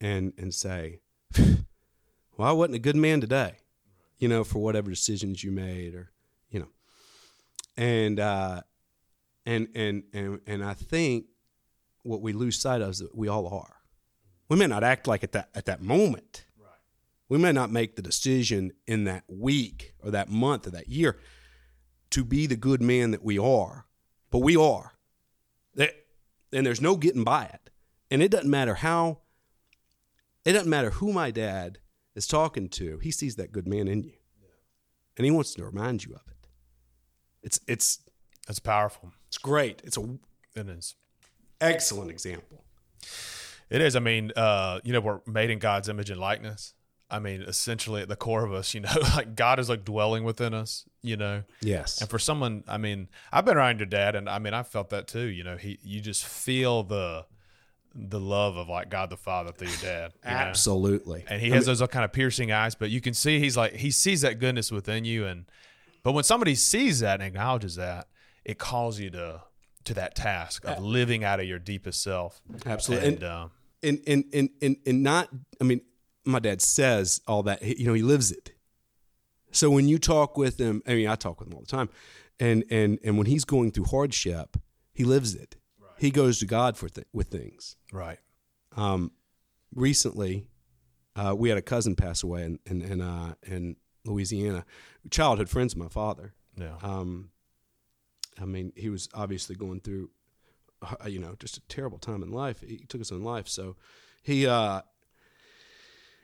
and 0.00 0.32
and 0.36 0.52
say, 0.52 1.00
"Well, 1.38 2.48
I 2.48 2.52
wasn't 2.52 2.76
a 2.76 2.80
good 2.80 2.96
man 2.96 3.20
today," 3.20 3.56
you 4.18 4.28
know, 4.28 4.44
for 4.44 4.58
whatever 4.58 4.90
decisions 4.90 5.42
you 5.42 5.52
made, 5.52 5.94
or 5.94 6.10
you 6.50 6.60
know, 6.60 6.68
and 7.76 8.18
uh, 8.18 8.62
and 9.46 9.68
and 9.74 10.02
and 10.12 10.40
and 10.46 10.64
I 10.64 10.74
think 10.74 11.26
what 12.02 12.20
we 12.20 12.32
lose 12.32 12.58
sight 12.58 12.80
of 12.80 12.90
is 12.90 12.98
that 12.98 13.16
we 13.16 13.28
all 13.28 13.46
are. 13.48 13.76
We 14.48 14.56
may 14.56 14.66
not 14.66 14.82
act 14.82 15.06
like 15.06 15.22
at 15.22 15.32
that 15.32 15.50
at 15.54 15.66
that 15.66 15.82
moment. 15.82 16.44
We 17.28 17.38
may 17.38 17.52
not 17.52 17.70
make 17.70 17.96
the 17.96 18.02
decision 18.02 18.72
in 18.86 19.04
that 19.04 19.24
week 19.28 19.94
or 20.02 20.10
that 20.10 20.28
month 20.28 20.66
or 20.66 20.70
that 20.70 20.88
year 20.88 21.18
to 22.10 22.24
be 22.24 22.46
the 22.46 22.56
good 22.56 22.80
man 22.80 23.10
that 23.10 23.22
we 23.22 23.38
are, 23.38 23.86
but 24.30 24.38
we 24.38 24.56
are. 24.56 24.92
And 26.50 26.64
there's 26.66 26.80
no 26.80 26.96
getting 26.96 27.24
by 27.24 27.44
it. 27.44 27.68
And 28.10 28.22
it 28.22 28.30
doesn't 28.30 28.50
matter 28.50 28.76
how, 28.76 29.18
it 30.46 30.52
doesn't 30.54 30.70
matter 30.70 30.88
who 30.88 31.12
my 31.12 31.30
dad 31.30 31.76
is 32.14 32.26
talking 32.26 32.70
to, 32.70 32.98
he 33.02 33.10
sees 33.10 33.36
that 33.36 33.52
good 33.52 33.68
man 33.68 33.86
in 33.86 34.02
you. 34.02 34.14
And 35.18 35.26
he 35.26 35.30
wants 35.30 35.52
to 35.54 35.64
remind 35.66 36.04
you 36.06 36.14
of 36.14 36.22
it. 36.26 36.48
It's, 37.42 37.60
it's, 37.68 37.98
That's 38.46 38.60
powerful. 38.60 39.12
it's 39.26 39.36
great. 39.36 39.82
It's 39.84 39.98
a 39.98 40.18
It 40.54 40.68
is. 40.70 40.94
excellent 41.60 42.10
example. 42.10 42.64
It 43.68 43.82
is. 43.82 43.94
I 43.94 44.00
mean, 44.00 44.32
uh, 44.34 44.80
you 44.84 44.94
know, 44.94 45.00
we're 45.00 45.20
made 45.26 45.50
in 45.50 45.58
God's 45.58 45.90
image 45.90 46.08
and 46.08 46.18
likeness. 46.18 46.72
I 47.10 47.18
mean, 47.18 47.42
essentially 47.42 48.02
at 48.02 48.08
the 48.08 48.16
core 48.16 48.44
of 48.44 48.52
us, 48.52 48.74
you 48.74 48.80
know, 48.80 48.92
like 49.14 49.34
God 49.34 49.58
is 49.58 49.68
like 49.68 49.84
dwelling 49.84 50.24
within 50.24 50.54
us, 50.54 50.84
you 51.02 51.16
know. 51.16 51.44
Yes. 51.60 52.00
And 52.00 52.10
for 52.10 52.18
someone, 52.18 52.64
I 52.68 52.78
mean, 52.78 53.08
I've 53.32 53.44
been 53.44 53.56
around 53.56 53.78
your 53.78 53.86
dad, 53.86 54.14
and 54.14 54.28
I 54.28 54.38
mean, 54.38 54.54
I 54.54 54.62
felt 54.62 54.90
that 54.90 55.08
too. 55.08 55.26
You 55.26 55.44
know, 55.44 55.56
he, 55.56 55.78
you 55.82 56.00
just 56.00 56.24
feel 56.26 56.82
the, 56.82 57.24
the 57.94 58.20
love 58.20 58.56
of 58.56 58.68
like 58.68 58.90
God 58.90 59.10
the 59.10 59.16
Father 59.16 59.52
through 59.52 59.68
your 59.68 59.78
dad. 59.78 60.12
you 60.24 60.30
know? 60.30 60.36
Absolutely. 60.36 61.24
And 61.28 61.40
he 61.40 61.50
has 61.50 61.66
those 61.66 61.80
kind 61.88 62.04
of 62.04 62.12
piercing 62.12 62.52
eyes, 62.52 62.74
but 62.74 62.90
you 62.90 63.00
can 63.00 63.14
see 63.14 63.38
he's 63.38 63.56
like 63.56 63.74
he 63.74 63.90
sees 63.90 64.20
that 64.20 64.38
goodness 64.38 64.70
within 64.70 65.04
you, 65.04 65.26
and 65.26 65.46
but 66.02 66.12
when 66.12 66.24
somebody 66.24 66.54
sees 66.54 67.00
that 67.00 67.20
and 67.20 67.22
acknowledges 67.22 67.76
that, 67.76 68.08
it 68.44 68.58
calls 68.58 69.00
you 69.00 69.10
to 69.10 69.42
to 69.84 69.94
that 69.94 70.14
task 70.14 70.66
of 70.66 70.82
living 70.82 71.24
out 71.24 71.40
of 71.40 71.46
your 71.46 71.58
deepest 71.58 72.02
self. 72.02 72.42
Absolutely. 72.66 73.08
And, 73.08 73.24
um, 73.24 73.50
and 73.82 74.00
and 74.06 74.24
and 74.32 74.50
and 74.60 74.76
and 74.86 75.02
not 75.02 75.28
i 75.60 75.64
mean 75.64 75.80
my 76.28 76.38
dad 76.38 76.60
says 76.60 77.20
all 77.26 77.42
that 77.42 77.62
you 77.62 77.86
know 77.86 77.94
he 77.94 78.02
lives 78.02 78.30
it 78.30 78.52
so 79.50 79.70
when 79.70 79.88
you 79.88 79.98
talk 79.98 80.36
with 80.36 80.58
him 80.60 80.82
i 80.86 80.94
mean 80.94 81.08
i 81.08 81.14
talk 81.16 81.38
with 81.40 81.48
him 81.48 81.54
all 81.54 81.60
the 81.62 81.66
time 81.66 81.88
and 82.38 82.64
and 82.70 82.98
and 83.04 83.16
when 83.18 83.26
he's 83.26 83.44
going 83.44 83.70
through 83.70 83.84
hardship 83.84 84.56
he 84.92 85.04
lives 85.04 85.34
it 85.34 85.56
he 85.98 86.10
goes 86.10 86.38
to 86.38 86.46
god 86.46 86.76
for 86.76 86.88
th- 86.88 87.06
with 87.12 87.28
things 87.28 87.76
right. 87.92 88.18
um 88.76 89.10
recently 89.74 90.46
uh 91.16 91.34
we 91.36 91.48
had 91.48 91.58
a 91.58 91.62
cousin 91.62 91.94
pass 91.96 92.22
away 92.22 92.44
in 92.44 92.58
in 92.66 92.82
in, 92.82 93.00
uh, 93.00 93.34
in 93.46 93.76
louisiana 94.04 94.64
childhood 95.10 95.48
friends 95.48 95.72
of 95.72 95.78
my 95.78 95.88
father 95.88 96.34
Yeah. 96.56 96.76
um, 96.82 97.30
I 98.40 98.44
mean, 98.44 98.72
he 98.76 98.88
was 98.88 99.08
obviously 99.14 99.56
going 99.56 99.80
through, 99.80 100.10
uh, 100.80 101.08
you 101.08 101.18
know, 101.18 101.34
just 101.40 101.56
a 101.56 101.60
terrible 101.62 101.98
time 101.98 102.22
in 102.22 102.30
life. 102.30 102.60
He 102.60 102.84
took 102.88 103.00
his 103.00 103.10
own 103.10 103.24
life. 103.24 103.48
So 103.48 103.74
he, 104.22 104.46
uh, 104.46 104.82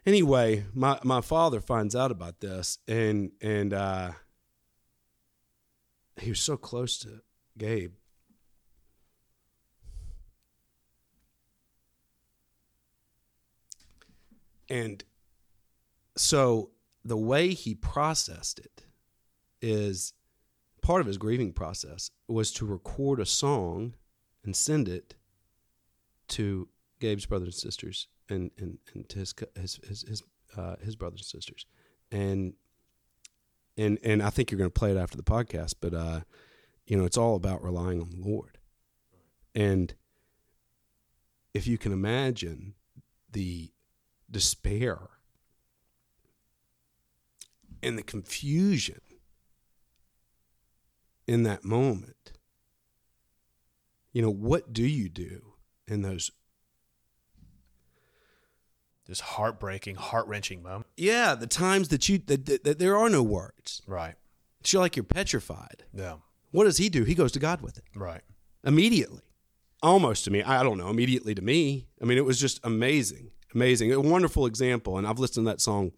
anyway, 0.06 0.64
my, 0.74 0.98
my 1.02 1.20
father 1.20 1.60
finds 1.60 1.94
out 1.94 2.10
about 2.10 2.40
this 2.40 2.78
and, 2.86 3.32
and, 3.40 3.72
uh, 3.72 4.12
he 6.20 6.30
was 6.30 6.40
so 6.40 6.56
close 6.56 6.98
to 6.98 7.20
Gabe. 7.58 7.94
And 14.68 15.04
so 16.16 16.70
the 17.04 17.16
way 17.16 17.48
he 17.48 17.74
processed 17.74 18.58
it 18.58 18.84
is 19.60 20.14
part 20.80 21.00
of 21.00 21.06
his 21.06 21.18
grieving 21.18 21.52
process 21.52 22.10
was 22.28 22.52
to 22.52 22.66
record 22.66 23.20
a 23.20 23.26
song 23.26 23.94
and 24.44 24.54
send 24.56 24.88
it 24.88 25.14
to 26.28 26.68
Gabe's 27.00 27.26
brothers 27.26 27.54
and 27.54 27.54
sisters 27.54 28.08
and, 28.28 28.50
and, 28.58 28.78
and 28.94 29.08
to 29.08 29.18
his 29.18 29.34
his 29.54 29.80
his 29.86 30.02
his, 30.02 30.22
uh, 30.56 30.76
his 30.82 30.96
brothers 30.96 31.20
and 31.20 31.26
sisters 31.26 31.66
and 32.10 32.54
and 33.76 33.98
and 34.02 34.22
I 34.22 34.30
think 34.30 34.50
you're 34.50 34.58
going 34.58 34.70
to 34.70 34.78
play 34.78 34.90
it 34.90 34.96
after 34.96 35.16
the 35.16 35.22
podcast 35.22 35.74
but 35.80 35.94
uh, 35.94 36.20
you 36.86 36.96
know 36.96 37.04
it's 37.04 37.18
all 37.18 37.36
about 37.36 37.62
relying 37.62 38.00
on 38.00 38.10
the 38.10 38.28
Lord 38.28 38.58
and 39.54 39.94
if 41.52 41.66
you 41.66 41.78
can 41.78 41.92
imagine 41.92 42.74
the 43.30 43.70
despair 44.30 44.98
and 47.82 47.98
the 47.98 48.02
confusion 48.02 49.00
in 51.26 51.42
that 51.44 51.64
moment. 51.64 52.32
You 54.12 54.22
know, 54.22 54.30
what 54.30 54.72
do 54.72 54.82
you 54.82 55.08
do 55.08 55.54
in 55.86 56.02
those? 56.02 56.30
This 59.06 59.20
heartbreaking, 59.20 59.96
heart 59.96 60.26
wrenching 60.26 60.62
moment. 60.62 60.86
Yeah, 60.96 61.34
the 61.34 61.46
times 61.46 61.88
that 61.88 62.08
you 62.08 62.18
that, 62.26 62.46
that, 62.46 62.64
that 62.64 62.78
there 62.78 62.96
are 62.96 63.10
no 63.10 63.22
words. 63.22 63.82
Right. 63.86 64.14
It's 64.60 64.72
you're 64.72 64.80
like 64.80 64.96
you're 64.96 65.04
petrified. 65.04 65.84
Yeah. 65.92 66.14
What 66.52 66.64
does 66.64 66.78
he 66.78 66.88
do? 66.88 67.04
He 67.04 67.14
goes 67.14 67.32
to 67.32 67.38
God 67.38 67.60
with 67.60 67.76
it 67.76 67.84
Right. 67.94 68.22
immediately, 68.64 69.20
almost 69.82 70.24
to 70.24 70.30
me. 70.30 70.42
I 70.42 70.62
don't 70.62 70.78
know, 70.78 70.88
immediately 70.88 71.34
to 71.34 71.42
me. 71.42 71.86
I 72.00 72.06
mean, 72.06 72.16
it 72.16 72.24
was 72.24 72.40
just 72.40 72.60
amazing, 72.64 73.32
amazing, 73.54 73.92
a 73.92 74.00
wonderful 74.00 74.46
example. 74.46 74.96
And 74.96 75.06
I've 75.06 75.18
listened 75.18 75.46
to 75.46 75.50
that 75.50 75.60
song, 75.60 75.92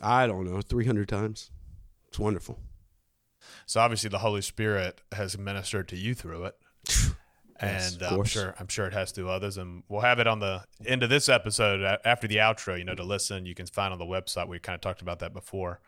I 0.00 0.26
don't 0.28 0.44
know, 0.44 0.60
three 0.60 0.86
hundred 0.86 1.08
times. 1.08 1.50
It's 2.06 2.18
wonderful. 2.20 2.60
So 3.66 3.80
obviously 3.80 4.10
the 4.10 4.18
Holy 4.18 4.42
Spirit 4.42 5.00
has 5.12 5.36
ministered 5.36 5.88
to 5.88 5.96
you 5.96 6.14
through 6.14 6.44
it. 6.44 6.56
Yes, 7.60 7.92
and 7.94 8.02
of 8.02 8.06
uh, 8.06 8.10
I'm 8.10 8.16
course. 8.16 8.28
sure 8.30 8.54
I'm 8.58 8.68
sure 8.68 8.86
it 8.86 8.92
has 8.92 9.12
to 9.12 9.28
others, 9.28 9.56
and 9.58 9.82
we'll 9.88 10.02
have 10.02 10.18
it 10.20 10.26
on 10.26 10.38
the 10.40 10.64
end 10.86 11.02
of 11.02 11.10
this 11.10 11.28
episode 11.28 11.82
after 12.04 12.28
the 12.28 12.36
outro. 12.36 12.78
You 12.78 12.84
know, 12.84 12.94
to 12.94 13.02
listen, 13.02 13.46
you 13.46 13.54
can 13.54 13.66
find 13.66 13.92
on 13.92 13.98
the 13.98 14.04
website. 14.06 14.48
We 14.48 14.58
kind 14.58 14.74
of 14.74 14.80
talked 14.80 15.02
about 15.02 15.18
that 15.20 15.32
before, 15.32 15.80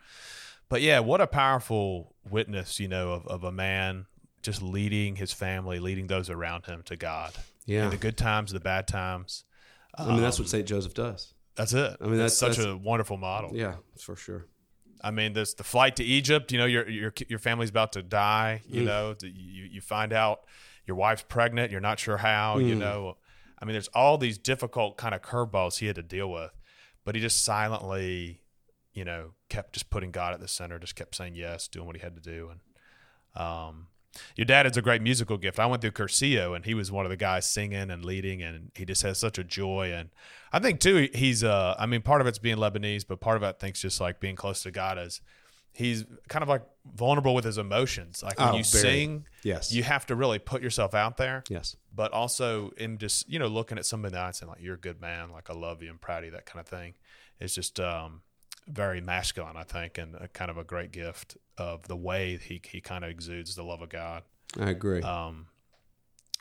but 0.69 0.81
yeah, 0.81 0.99
what 0.99 1.21
a 1.21 1.27
powerful 1.27 2.15
witness, 2.29 2.79
you 2.79 2.87
know, 2.87 3.11
of, 3.13 3.27
of 3.27 3.43
a 3.43 3.51
man 3.51 4.05
just 4.41 4.61
leading 4.61 5.15
his 5.17 5.31
family, 5.31 5.79
leading 5.79 6.07
those 6.07 6.29
around 6.29 6.65
him 6.65 6.81
to 6.83 6.95
God. 6.95 7.33
Yeah. 7.67 7.85
in 7.85 7.89
the 7.91 7.97
good 7.97 8.17
times, 8.17 8.51
the 8.51 8.59
bad 8.59 8.87
times. 8.87 9.43
I 9.95 10.07
mean, 10.07 10.21
that's 10.21 10.39
what 10.39 10.49
St. 10.49 10.65
Joseph 10.67 10.95
does. 10.95 11.33
That's 11.55 11.73
it. 11.73 11.95
I 12.01 12.05
mean, 12.05 12.17
that's, 12.17 12.37
that's- 12.39 12.57
such 12.57 12.57
that's- 12.57 12.73
a 12.73 12.77
wonderful 12.77 13.17
model. 13.17 13.51
Yeah, 13.53 13.75
for 13.99 14.15
sure. 14.15 14.47
I 15.03 15.11
mean, 15.11 15.33
this 15.33 15.53
the 15.53 15.63
flight 15.63 15.95
to 15.97 16.03
Egypt. 16.03 16.51
You 16.51 16.57
know, 16.59 16.65
your 16.65 16.87
your 16.89 17.13
your 17.27 17.39
family's 17.39 17.69
about 17.71 17.93
to 17.93 18.03
die. 18.03 18.61
Mm. 18.69 18.73
You 18.75 18.83
know, 18.83 19.15
you 19.21 19.63
you 19.71 19.81
find 19.81 20.13
out 20.13 20.41
your 20.85 20.95
wife's 20.97 21.23
pregnant. 21.23 21.71
You're 21.71 21.81
not 21.81 21.99
sure 21.99 22.17
how. 22.17 22.57
You 22.57 22.75
Mm. 22.75 22.79
know, 22.79 23.17
I 23.59 23.65
mean, 23.65 23.73
there's 23.73 23.87
all 23.89 24.17
these 24.17 24.37
difficult 24.37 24.97
kind 24.97 25.13
of 25.15 25.21
curveballs 25.21 25.79
he 25.79 25.85
had 25.87 25.95
to 25.95 26.03
deal 26.03 26.29
with, 26.31 26.51
but 27.05 27.15
he 27.15 27.21
just 27.21 27.43
silently, 27.45 28.41
you 28.93 29.05
know, 29.05 29.33
kept 29.49 29.73
just 29.73 29.89
putting 29.89 30.11
God 30.11 30.33
at 30.33 30.39
the 30.39 30.47
center. 30.47 30.79
Just 30.79 30.95
kept 30.95 31.15
saying 31.15 31.35
yes, 31.35 31.67
doing 31.67 31.85
what 31.85 31.95
he 31.95 32.01
had 32.01 32.15
to 32.15 32.21
do, 32.21 32.49
and 32.51 33.41
um. 33.41 33.87
Your 34.35 34.43
dad 34.43 34.65
has 34.65 34.75
a 34.75 34.81
great 34.81 35.01
musical 35.01 35.37
gift. 35.37 35.57
I 35.57 35.65
went 35.67 35.81
through 35.81 35.91
Cursillo, 35.91 36.53
and 36.53 36.65
he 36.65 36.73
was 36.73 36.91
one 36.91 37.05
of 37.05 37.09
the 37.09 37.15
guys 37.15 37.49
singing 37.49 37.89
and 37.89 38.03
leading, 38.03 38.41
and 38.43 38.69
he 38.75 38.83
just 38.83 39.03
has 39.03 39.17
such 39.17 39.37
a 39.37 39.43
joy. 39.45 39.93
And 39.93 40.09
I 40.51 40.59
think 40.59 40.81
too, 40.81 41.07
he's 41.13 41.45
uh, 41.45 41.75
I 41.79 41.85
mean, 41.85 42.01
part 42.01 42.19
of 42.19 42.27
it's 42.27 42.37
being 42.37 42.57
Lebanese, 42.57 43.05
but 43.07 43.21
part 43.21 43.37
of 43.37 43.43
it, 43.43 43.45
I 43.45 43.51
think, 43.53 43.75
just 43.75 44.01
like 44.01 44.19
being 44.19 44.35
close 44.35 44.63
to 44.63 44.71
God. 44.71 44.97
Is 44.97 45.21
he's 45.73 46.03
kind 46.27 46.43
of 46.43 46.49
like 46.49 46.63
vulnerable 46.93 47.33
with 47.33 47.45
his 47.45 47.57
emotions. 47.57 48.21
Like 48.23 48.37
when 48.39 48.49
Oh, 48.49 48.57
you 48.57 48.63
very. 48.63 48.81
sing, 48.83 49.25
Yes. 49.43 49.71
you 49.71 49.83
have 49.83 50.05
to 50.07 50.15
really 50.15 50.39
put 50.39 50.61
yourself 50.61 50.93
out 50.93 51.17
there. 51.17 51.43
Yes. 51.49 51.75
But 51.93 52.11
also 52.11 52.71
in 52.77 52.97
just 52.97 53.29
you 53.29 53.39
know 53.39 53.47
looking 53.47 53.77
at 53.77 53.85
somebody 53.85 54.15
and 54.15 54.35
saying 54.35 54.49
like 54.49 54.61
you're 54.61 54.75
a 54.75 54.79
good 54.79 54.99
man, 55.01 55.29
like 55.31 55.49
I 55.49 55.53
love 55.53 55.81
you 55.81 55.89
and 55.89 55.99
proud 56.01 56.19
of 56.19 56.25
you, 56.25 56.31
that 56.31 56.45
kind 56.45 56.59
of 56.59 56.67
thing. 56.67 56.93
It's 57.39 57.55
just 57.55 57.79
um, 57.79 58.21
very 58.67 59.01
masculine, 59.01 59.57
I 59.57 59.63
think, 59.63 59.97
and 59.97 60.15
a 60.15 60.27
kind 60.27 60.51
of 60.51 60.57
a 60.57 60.63
great 60.63 60.91
gift 60.91 61.37
of 61.57 61.87
the 61.87 61.95
way 61.97 62.37
he 62.37 62.61
he 62.63 62.81
kind 62.81 63.03
of 63.03 63.09
exudes 63.09 63.55
the 63.55 63.63
love 63.63 63.81
of 63.81 63.89
God. 63.89 64.23
I 64.59 64.69
agree. 64.71 65.01
Um, 65.01 65.47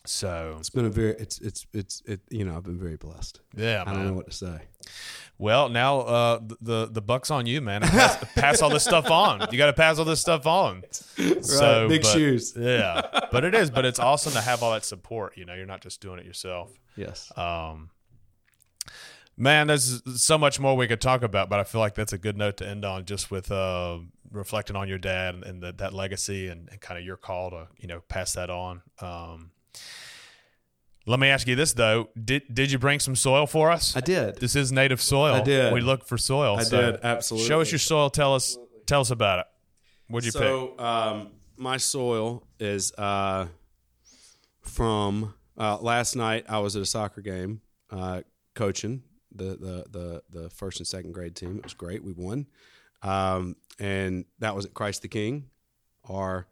So 0.06 0.56
It's 0.58 0.70
been 0.70 0.86
a 0.86 0.90
very 0.90 1.12
it's 1.18 1.38
it's 1.40 1.66
it's 1.74 2.02
it 2.06 2.20
you 2.30 2.44
know 2.44 2.56
I've 2.56 2.62
been 2.64 2.78
very 2.78 2.96
blessed. 2.96 3.40
yeah, 3.56 3.84
I 3.86 3.92
don't 3.92 4.06
know 4.06 4.14
what 4.14 4.30
to 4.30 4.36
say. 4.36 4.62
Well, 5.36 5.68
now 5.68 6.00
uh, 6.00 6.38
th- 6.38 6.58
the 6.62 6.88
the 6.90 7.02
buck's 7.02 7.30
on 7.30 7.44
you, 7.46 7.60
man. 7.60 7.82
Pass, 7.82 8.24
pass 8.34 8.62
all 8.62 8.70
this 8.70 8.82
stuff 8.84 9.10
on. 9.10 9.46
You 9.52 9.58
got 9.58 9.66
to 9.66 9.72
pass 9.74 9.98
all 9.98 10.04
this 10.06 10.20
stuff 10.20 10.46
on. 10.46 10.82
So, 11.42 11.86
big 11.88 12.02
but- 12.02 12.12
shoes. 12.12 12.54
Yeah, 12.56 13.02
but 13.32 13.44
it 13.44 13.54
is. 13.54 13.70
But 13.70 13.84
it's 13.84 13.98
awesome 13.98 14.32
to 14.32 14.40
have 14.40 14.62
all 14.62 14.72
that 14.72 14.84
support. 14.84 15.36
You 15.36 15.44
know, 15.44 15.54
you're 15.54 15.66
not 15.66 15.80
just 15.82 16.00
doing 16.00 16.18
it 16.18 16.24
yourself. 16.24 16.72
Yes. 16.96 17.30
Um, 17.36 17.90
man, 19.36 19.66
there's 19.66 20.02
so 20.20 20.38
much 20.38 20.58
more 20.60 20.76
we 20.76 20.86
could 20.86 21.00
talk 21.00 21.22
about, 21.22 21.48
but 21.50 21.60
I 21.60 21.64
feel 21.64 21.80
like 21.80 21.94
that's 21.94 22.12
a 22.12 22.18
good 22.18 22.36
note 22.36 22.56
to 22.58 22.66
end 22.68 22.84
on, 22.84 23.04
just 23.04 23.30
with 23.30 23.50
uh, 23.52 23.98
reflecting 24.30 24.76
on 24.76 24.88
your 24.88 24.98
dad 24.98 25.34
and, 25.34 25.44
and 25.44 25.62
the, 25.62 25.72
that 25.72 25.92
legacy 25.92 26.48
and, 26.48 26.68
and 26.70 26.80
kind 26.80 26.98
of 26.98 27.04
your 27.04 27.16
call 27.16 27.50
to 27.50 27.68
you 27.78 27.86
know 27.88 28.00
pass 28.08 28.32
that 28.34 28.50
on. 28.50 28.82
Um, 29.00 29.50
let 31.06 31.18
me 31.18 31.28
ask 31.28 31.46
you 31.46 31.56
this 31.56 31.72
though: 31.72 32.09
did 32.22 32.42
did 32.52 32.70
you 32.70 32.78
bring 32.78 33.00
some 33.00 33.16
soil 33.16 33.46
for 33.46 33.70
us? 33.70 33.96
I 33.96 34.00
did. 34.00 34.37
This 34.37 34.54
is 34.54 34.70
native 34.70 35.00
soil. 35.00 35.35
I 35.35 35.42
did. 35.42 35.72
We 35.72 35.80
look 35.80 36.06
for 36.06 36.18
soil. 36.18 36.56
I 36.59 36.62
so 36.62 36.92
did 36.92 37.00
absolutely. 37.02 37.48
Show 37.48 37.61
us 37.61 37.72
your 37.72 37.78
soil. 37.78 38.11
Tell 38.11 38.35
us. 38.35 38.56
Tell 38.87 39.00
us 39.00 39.11
about 39.11 39.40
it. 39.40 39.46
What'd 40.09 40.26
you 40.26 40.33
pick? 40.33 40.46
so 40.46 40.78
um, 40.78 41.28
my 41.56 41.76
soil 41.76 42.46
is 42.59 42.92
uh, 42.94 43.46
from 44.62 45.35
uh, 45.56 45.78
last 45.80 46.16
night. 46.16 46.46
I 46.48 46.59
was 46.59 46.76
at 46.76 46.83
a 46.83 46.87
soccer 46.87 47.20
game 47.20 47.61
uh, 47.90 48.22
coaching 48.54 49.02
the, 49.35 49.44
the 49.44 49.85
the 49.90 50.22
the 50.40 50.50
first 50.50 50.80
and 50.80 50.87
second 50.87 51.12
grade 51.12 51.37
team. 51.37 51.56
It 51.59 51.64
was 51.64 51.74
great. 51.74 52.04
We 52.04 52.12
won, 52.12 52.46
um, 53.02 53.56
and 53.78 54.24
that 54.38 54.54
was 54.54 54.64
at 54.64 54.74
Christ 54.74 55.02
the 55.02 55.09
King, 55.09 55.46
our 56.09 56.46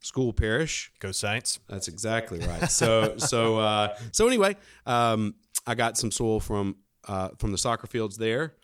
school 0.00 0.32
parish. 0.32 0.92
Go 1.00 1.12
Saints. 1.12 1.60
That's 1.68 1.88
exactly 1.88 2.40
right. 2.40 2.70
So 2.70 3.16
so 3.18 3.58
uh, 3.58 3.96
so 4.12 4.26
anyway, 4.26 4.56
um, 4.86 5.34
I 5.66 5.74
got 5.74 5.98
some 5.98 6.10
soil 6.10 6.40
from 6.40 6.76
uh, 7.06 7.30
from 7.38 7.52
the 7.52 7.58
soccer 7.58 7.86
fields 7.86 8.16
there. 8.16 8.54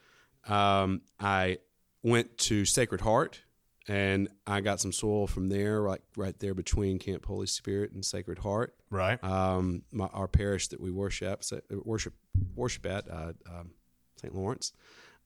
Um, 0.47 1.03
I 1.19 1.59
went 2.03 2.37
to 2.39 2.65
Sacred 2.65 3.01
Heart, 3.01 3.41
and 3.89 4.29
I 4.47 4.61
got 4.61 4.81
some 4.81 4.93
soil 4.93 5.27
from 5.27 5.49
there, 5.49 5.83
right 5.83 6.01
right 6.17 6.39
there 6.39 6.55
between 6.55 6.99
Camp 6.99 7.25
Holy 7.25 7.47
Spirit 7.47 7.93
and 7.93 8.05
Sacred 8.05 8.39
Heart. 8.39 8.75
Right. 8.91 9.23
Um, 9.25 9.83
my, 9.91 10.07
our 10.07 10.29
parish 10.29 10.69
that 10.69 10.81
we 10.81 10.91
worship 10.91 11.43
worship 11.71 12.15
worship 12.55 12.87
at 12.87 13.11
uh, 13.11 13.33
um, 13.51 13.71
St. 14.17 14.35
Lawrence. 14.35 14.73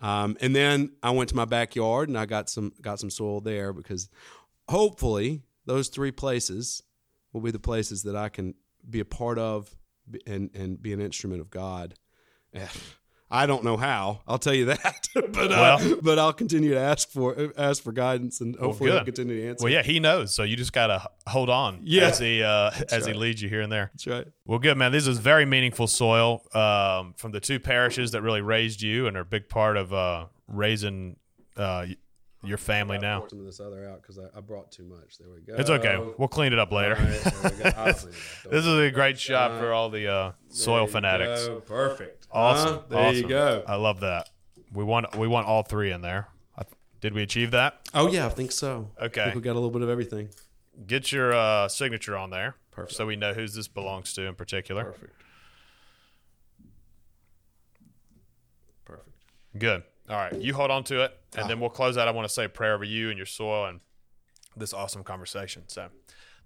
Um, 0.01 0.37
and 0.41 0.55
then 0.55 0.93
I 1.03 1.11
went 1.11 1.29
to 1.31 1.37
my 1.37 1.45
backyard 1.45 2.09
and 2.09 2.17
I 2.17 2.27
got 2.27 2.49
some 2.49 2.73
got 2.81 3.01
some 3.01 3.11
soil 3.11 3.41
there 3.41 3.73
because 3.73 4.09
hopefully 4.69 5.43
those 5.69 5.89
three 5.89 6.11
places 6.11 6.83
will 7.33 7.43
be 7.43 7.51
the 7.53 7.59
places 7.61 8.03
that 8.03 8.17
I 8.17 8.29
can 8.29 8.55
be 8.89 9.01
a 9.01 9.05
part 9.05 9.39
of 9.39 9.77
and 10.27 10.51
and 10.55 10.83
be 10.83 10.93
an 10.93 11.01
instrument 11.01 11.41
of 11.41 11.51
God. 11.51 11.95
Eh, 12.55 12.67
I 13.31 13.45
don't 13.45 13.63
know 13.63 13.77
how. 13.77 14.23
I'll 14.27 14.39
tell 14.39 14.55
you 14.55 14.65
that, 14.65 15.07
but 15.15 15.53
uh, 15.53 15.79
Well- 15.79 15.99
but 16.03 16.19
I'll 16.19 16.33
continue 16.33 16.71
to 16.71 16.81
ask 16.81 17.11
for 17.11 17.53
ask 17.59 17.83
for 17.83 17.93
guidance 17.93 18.41
and 18.41 18.57
hopefully 18.57 18.91
I'll 18.91 19.01
good. 19.01 19.15
continue 19.15 19.43
to 19.43 19.49
answer. 19.51 19.65
Well, 19.65 19.73
yeah, 19.73 19.83
he 19.83 20.01
knows. 20.01 20.35
So 20.35 20.43
you 20.45 20.57
just 20.57 20.73
gotta 20.73 21.07
hold 21.27 21.51
on. 21.51 21.81
Yeah. 21.85 22.07
As 22.09 22.19
he 22.19 22.43
uh, 22.43 22.71
as 22.91 23.05
he 23.05 23.13
leads 23.13 23.43
you 23.43 23.51
here 23.51 23.61
and 23.61 23.71
there. 23.71 23.91
That's 23.93 24.07
right. 24.07 24.27
Well, 24.47 24.59
good 24.59 24.79
man. 24.79 24.93
This 24.93 25.07
is 25.07 25.19
very 25.19 25.45
meaningful 25.45 25.87
soil 25.89 26.41
um, 26.55 27.13
from 27.19 27.33
the 27.33 27.41
two 27.41 27.61
parishes 27.61 28.13
that 28.13 28.23
really 28.23 28.41
raised 28.41 28.81
you 28.81 29.07
and 29.07 29.15
are 29.19 29.21
a 29.21 29.27
big 29.27 29.51
part 29.51 29.77
of 29.77 29.93
uh, 29.93 30.27
raising 30.47 31.17
uh, 31.59 31.85
your 32.43 32.59
family 32.59 32.99
now. 32.99 33.27
Some 33.29 33.41
of 33.41 33.47
this 33.47 33.61
other 33.61 33.89
out 33.89 34.01
because 34.03 34.19
I, 34.19 34.27
I 34.37 34.41
brought 34.41 34.71
too 34.71 34.85
much. 34.85 35.19
There 35.19 35.29
we 35.29 35.41
go. 35.41 35.55
It's 35.57 35.71
okay. 35.71 35.99
We'll 36.19 36.29
clean 36.29 36.53
it 36.53 36.59
up 36.59 36.71
later. 36.73 36.97
All 36.97 37.03
right, 37.05 37.21
there 37.23 37.33
we 37.51 37.63
go. 37.63 37.65
I'll 37.77 37.95
clean 37.95 38.13
it 38.13 38.15
up. 38.15 38.51
This 38.51 38.65
is 38.65 38.79
a 38.79 38.91
great 38.91 39.19
shot 39.19 39.59
for 39.61 39.73
all 39.73 39.91
the 39.91 40.07
uh, 40.07 40.33
soil 40.49 40.87
fanatics. 40.87 41.47
go. 41.47 41.61
Perfect. 41.61 42.27
Awesome. 42.31 42.75
Huh? 42.75 42.83
There 42.89 43.13
you 43.13 43.29
go. 43.29 43.65
I 43.67 43.75
love 43.77 44.01
that. 44.01 44.31
We 44.73 44.85
want 44.85 45.17
we 45.17 45.27
want 45.27 45.47
all 45.47 45.63
three 45.63 45.91
in 45.91 46.01
there. 46.03 46.29
I, 46.57 46.63
did 47.01 47.15
we 47.15 47.23
achieve 47.23 47.51
that? 47.53 47.81
Oh 47.95 48.09
yeah, 48.09 48.27
I 48.27 48.29
think 48.29 48.53
so. 48.53 48.91
Okay. 49.01 49.23
I 49.23 49.25
think 49.25 49.37
we 49.37 49.41
got 49.43 49.53
a 49.53 49.55
little 49.55 49.71
bit 49.71 49.83
of 49.83 49.89
everything. 49.89 50.29
Get 50.87 51.11
your 51.11 51.33
uh, 51.35 51.69
signature 51.69 52.17
on 52.17 52.31
there, 52.31 52.55
Perfect. 52.71 52.97
so 52.97 53.07
we 53.07 53.17
know 53.17 53.33
who 53.35 53.49
this 53.49 53.67
belongs 53.67 54.13
to 54.15 54.27
in 54.27 54.35
particular. 54.37 54.85
Perfect. 54.85 55.13
Perfect. 58.85 59.09
Good. 59.59 59.83
All 60.09 60.17
right, 60.17 60.35
you 60.41 60.55
hold 60.55 60.71
on 60.71 60.85
to 60.85 61.03
it, 61.05 61.13
and 61.37 61.45
Ah. 61.45 61.49
then 61.49 61.61
we'll 61.61 61.71
close 61.71 61.99
out. 61.99 62.09
I 62.09 62.13
want 62.13 62.27
to 62.27 62.33
say 62.33 62.45
a 62.45 62.49
prayer 62.49 62.75
over 62.75 62.85
you 62.85 63.09
and 63.11 63.17
your 63.19 63.27
soil 63.27 63.67
and 63.67 63.81
this 64.57 64.73
awesome 64.73 65.05
conversation. 65.05 65.65
So, 65.69 65.89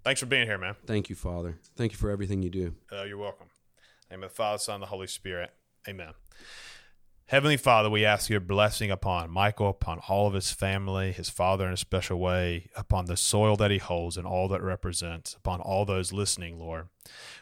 thanks 0.03 0.19
for 0.19 0.25
being 0.25 0.47
here, 0.47 0.57
man. 0.57 0.75
Thank 0.85 1.09
you, 1.09 1.15
Father. 1.15 1.57
Thank 1.75 1.93
you 1.93 1.97
for 1.97 2.09
everything 2.11 2.43
you 2.43 2.49
do. 2.49 2.75
Uh, 2.91 3.03
you're 3.03 3.17
welcome. 3.17 3.47
In 3.47 3.81
the 4.09 4.15
name 4.17 4.23
of 4.25 4.29
the 4.31 4.35
Father, 4.35 4.57
Son, 4.57 4.75
and 4.75 4.83
the 4.83 4.87
Holy 4.87 5.07
Spirit. 5.07 5.51
Amen. 5.87 6.13
Heavenly 7.27 7.57
Father, 7.57 7.89
we 7.89 8.05
ask 8.05 8.29
your 8.29 8.41
blessing 8.41 8.91
upon 8.91 9.31
Michael, 9.31 9.69
upon 9.69 9.99
all 10.07 10.27
of 10.27 10.33
his 10.33 10.51
family, 10.51 11.13
his 11.13 11.29
father 11.29 11.65
in 11.65 11.73
a 11.73 11.77
special 11.77 12.19
way, 12.19 12.69
upon 12.75 13.05
the 13.05 13.17
soil 13.17 13.55
that 13.55 13.71
he 13.71 13.77
holds 13.77 14.17
and 14.17 14.27
all 14.27 14.47
that 14.49 14.61
represents, 14.61 15.33
upon 15.33 15.61
all 15.61 15.85
those 15.85 16.11
listening, 16.11 16.59
Lord. 16.59 16.89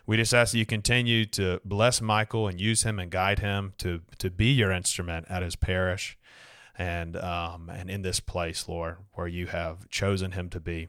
We 0.06 0.18
just 0.18 0.34
ask 0.34 0.52
that 0.52 0.60
you 0.60 0.66
continue 0.66 1.26
to 1.26 1.60
bless 1.66 2.00
Michael 2.00 2.48
and 2.48 2.62
use 2.62 2.84
him 2.84 3.00
and 3.00 3.12
guide 3.12 3.40
him 3.40 3.74
to, 3.80 4.02
to 4.20 4.30
be 4.30 4.52
your 4.52 4.72
instrument 4.72 5.26
at 5.30 5.42
his 5.42 5.56
parish 5.56 6.18
and 6.78 7.18
um, 7.18 7.70
and 7.70 7.90
in 7.90 8.02
this 8.02 8.20
place, 8.20 8.68
Lord, 8.68 8.98
where 9.14 9.28
you 9.28 9.48
have 9.48 9.90
chosen 9.90 10.32
him 10.32 10.50
to 10.50 10.60
be. 10.60 10.88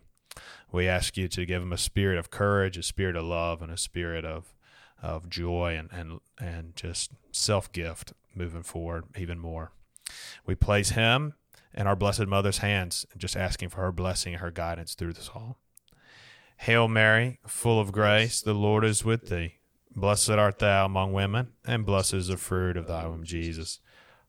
We 0.71 0.87
ask 0.87 1.17
you 1.17 1.29
to 1.29 1.45
give 1.45 1.61
him 1.63 1.73
a 1.73 1.79
spirit 1.79 2.19
of 2.19 2.31
courage, 2.31 2.79
a 2.79 2.83
spirit 2.83 3.17
of 3.17 3.25
love, 3.25 3.63
and 3.63 3.73
a 3.73 3.77
spirit 3.77 4.25
of 4.25 4.55
of 5.03 5.29
joy 5.29 5.77
and 5.77 5.91
and 5.93 6.21
and 6.41 6.77
just 6.77 7.11
self 7.33 7.73
gift 7.73 8.13
moving 8.35 8.63
forward 8.63 9.05
even 9.17 9.39
more. 9.39 9.73
We 10.47 10.55
place 10.55 10.91
him 10.91 11.35
in 11.75 11.87
our 11.87 11.97
Blessed 11.97 12.27
Mother's 12.27 12.59
hands, 12.59 13.07
just 13.17 13.37
asking 13.37 13.71
for 13.71 13.81
her 13.81 13.93
blessing 13.93 14.35
and 14.35 14.43
her 14.43 14.51
guidance 14.51 14.95
through 14.95 15.15
this 15.15 15.31
all. 15.35 15.59
Hail 16.59 16.87
Mary, 16.87 17.41
full 17.47 17.81
of 17.81 17.93
grace, 17.93 18.41
the 18.41 18.55
Lord 18.55 18.85
is 18.85 19.05
with 19.05 19.29
thee. 19.29 19.55
Blessed 19.95 20.31
art 20.31 20.59
thou 20.59 20.87
among 20.87 21.13
women, 21.13 21.53
and 21.65 21.85
blessed 21.85 22.15
is 22.15 22.29
the 22.29 22.37
fruit 22.37 22.77
of 22.77 22.87
thy 22.87 23.07
womb, 23.07 23.25
Jesus. 23.25 23.81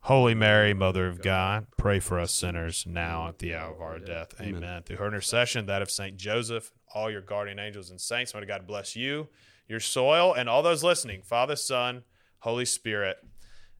Holy 0.01 0.35
Mary, 0.35 0.73
Mother 0.73 1.07
of 1.07 1.21
God, 1.21 1.67
pray 1.77 1.99
for 1.99 2.19
us 2.19 2.33
sinners 2.33 2.85
now 2.85 3.29
at 3.29 3.39
the 3.39 3.55
hour 3.55 3.73
of 3.73 3.81
our 3.81 3.99
death. 3.99 4.33
Amen. 4.41 4.83
Through 4.83 4.97
her 4.97 5.07
intercession, 5.07 5.65
that 5.67 5.81
of 5.81 5.89
Saint 5.89 6.17
Joseph, 6.17 6.71
all 6.93 7.09
your 7.09 7.21
guardian 7.21 7.57
angels 7.57 7.89
and 7.89 8.01
saints, 8.01 8.33
may 8.33 8.43
God 8.45 8.67
bless 8.67 8.97
you, 8.97 9.29
your 9.67 9.79
soil, 9.79 10.33
and 10.33 10.49
all 10.49 10.61
those 10.61 10.83
listening. 10.83 11.21
Father, 11.21 11.55
Son, 11.55 12.03
Holy 12.39 12.65
Spirit. 12.65 13.17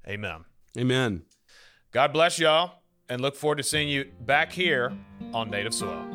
Amen. 0.08 0.46
Amen. 0.78 1.24
God 1.92 2.12
bless 2.14 2.40
y'all, 2.40 2.82
and 3.08 3.22
look 3.22 3.36
forward 3.36 3.58
to 3.58 3.64
seeing 3.64 3.88
you 3.88 4.06
back 4.22 4.52
here 4.52 4.92
on 5.34 5.50
Native 5.50 5.74
Soil. 5.74 6.06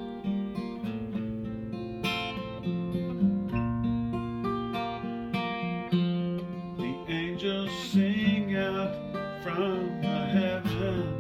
The 6.77 7.05
angels 7.09 7.71
sing 7.91 8.57
out 8.57 9.43
from 9.43 10.03
the 10.03 10.27
heaven. 10.27 11.18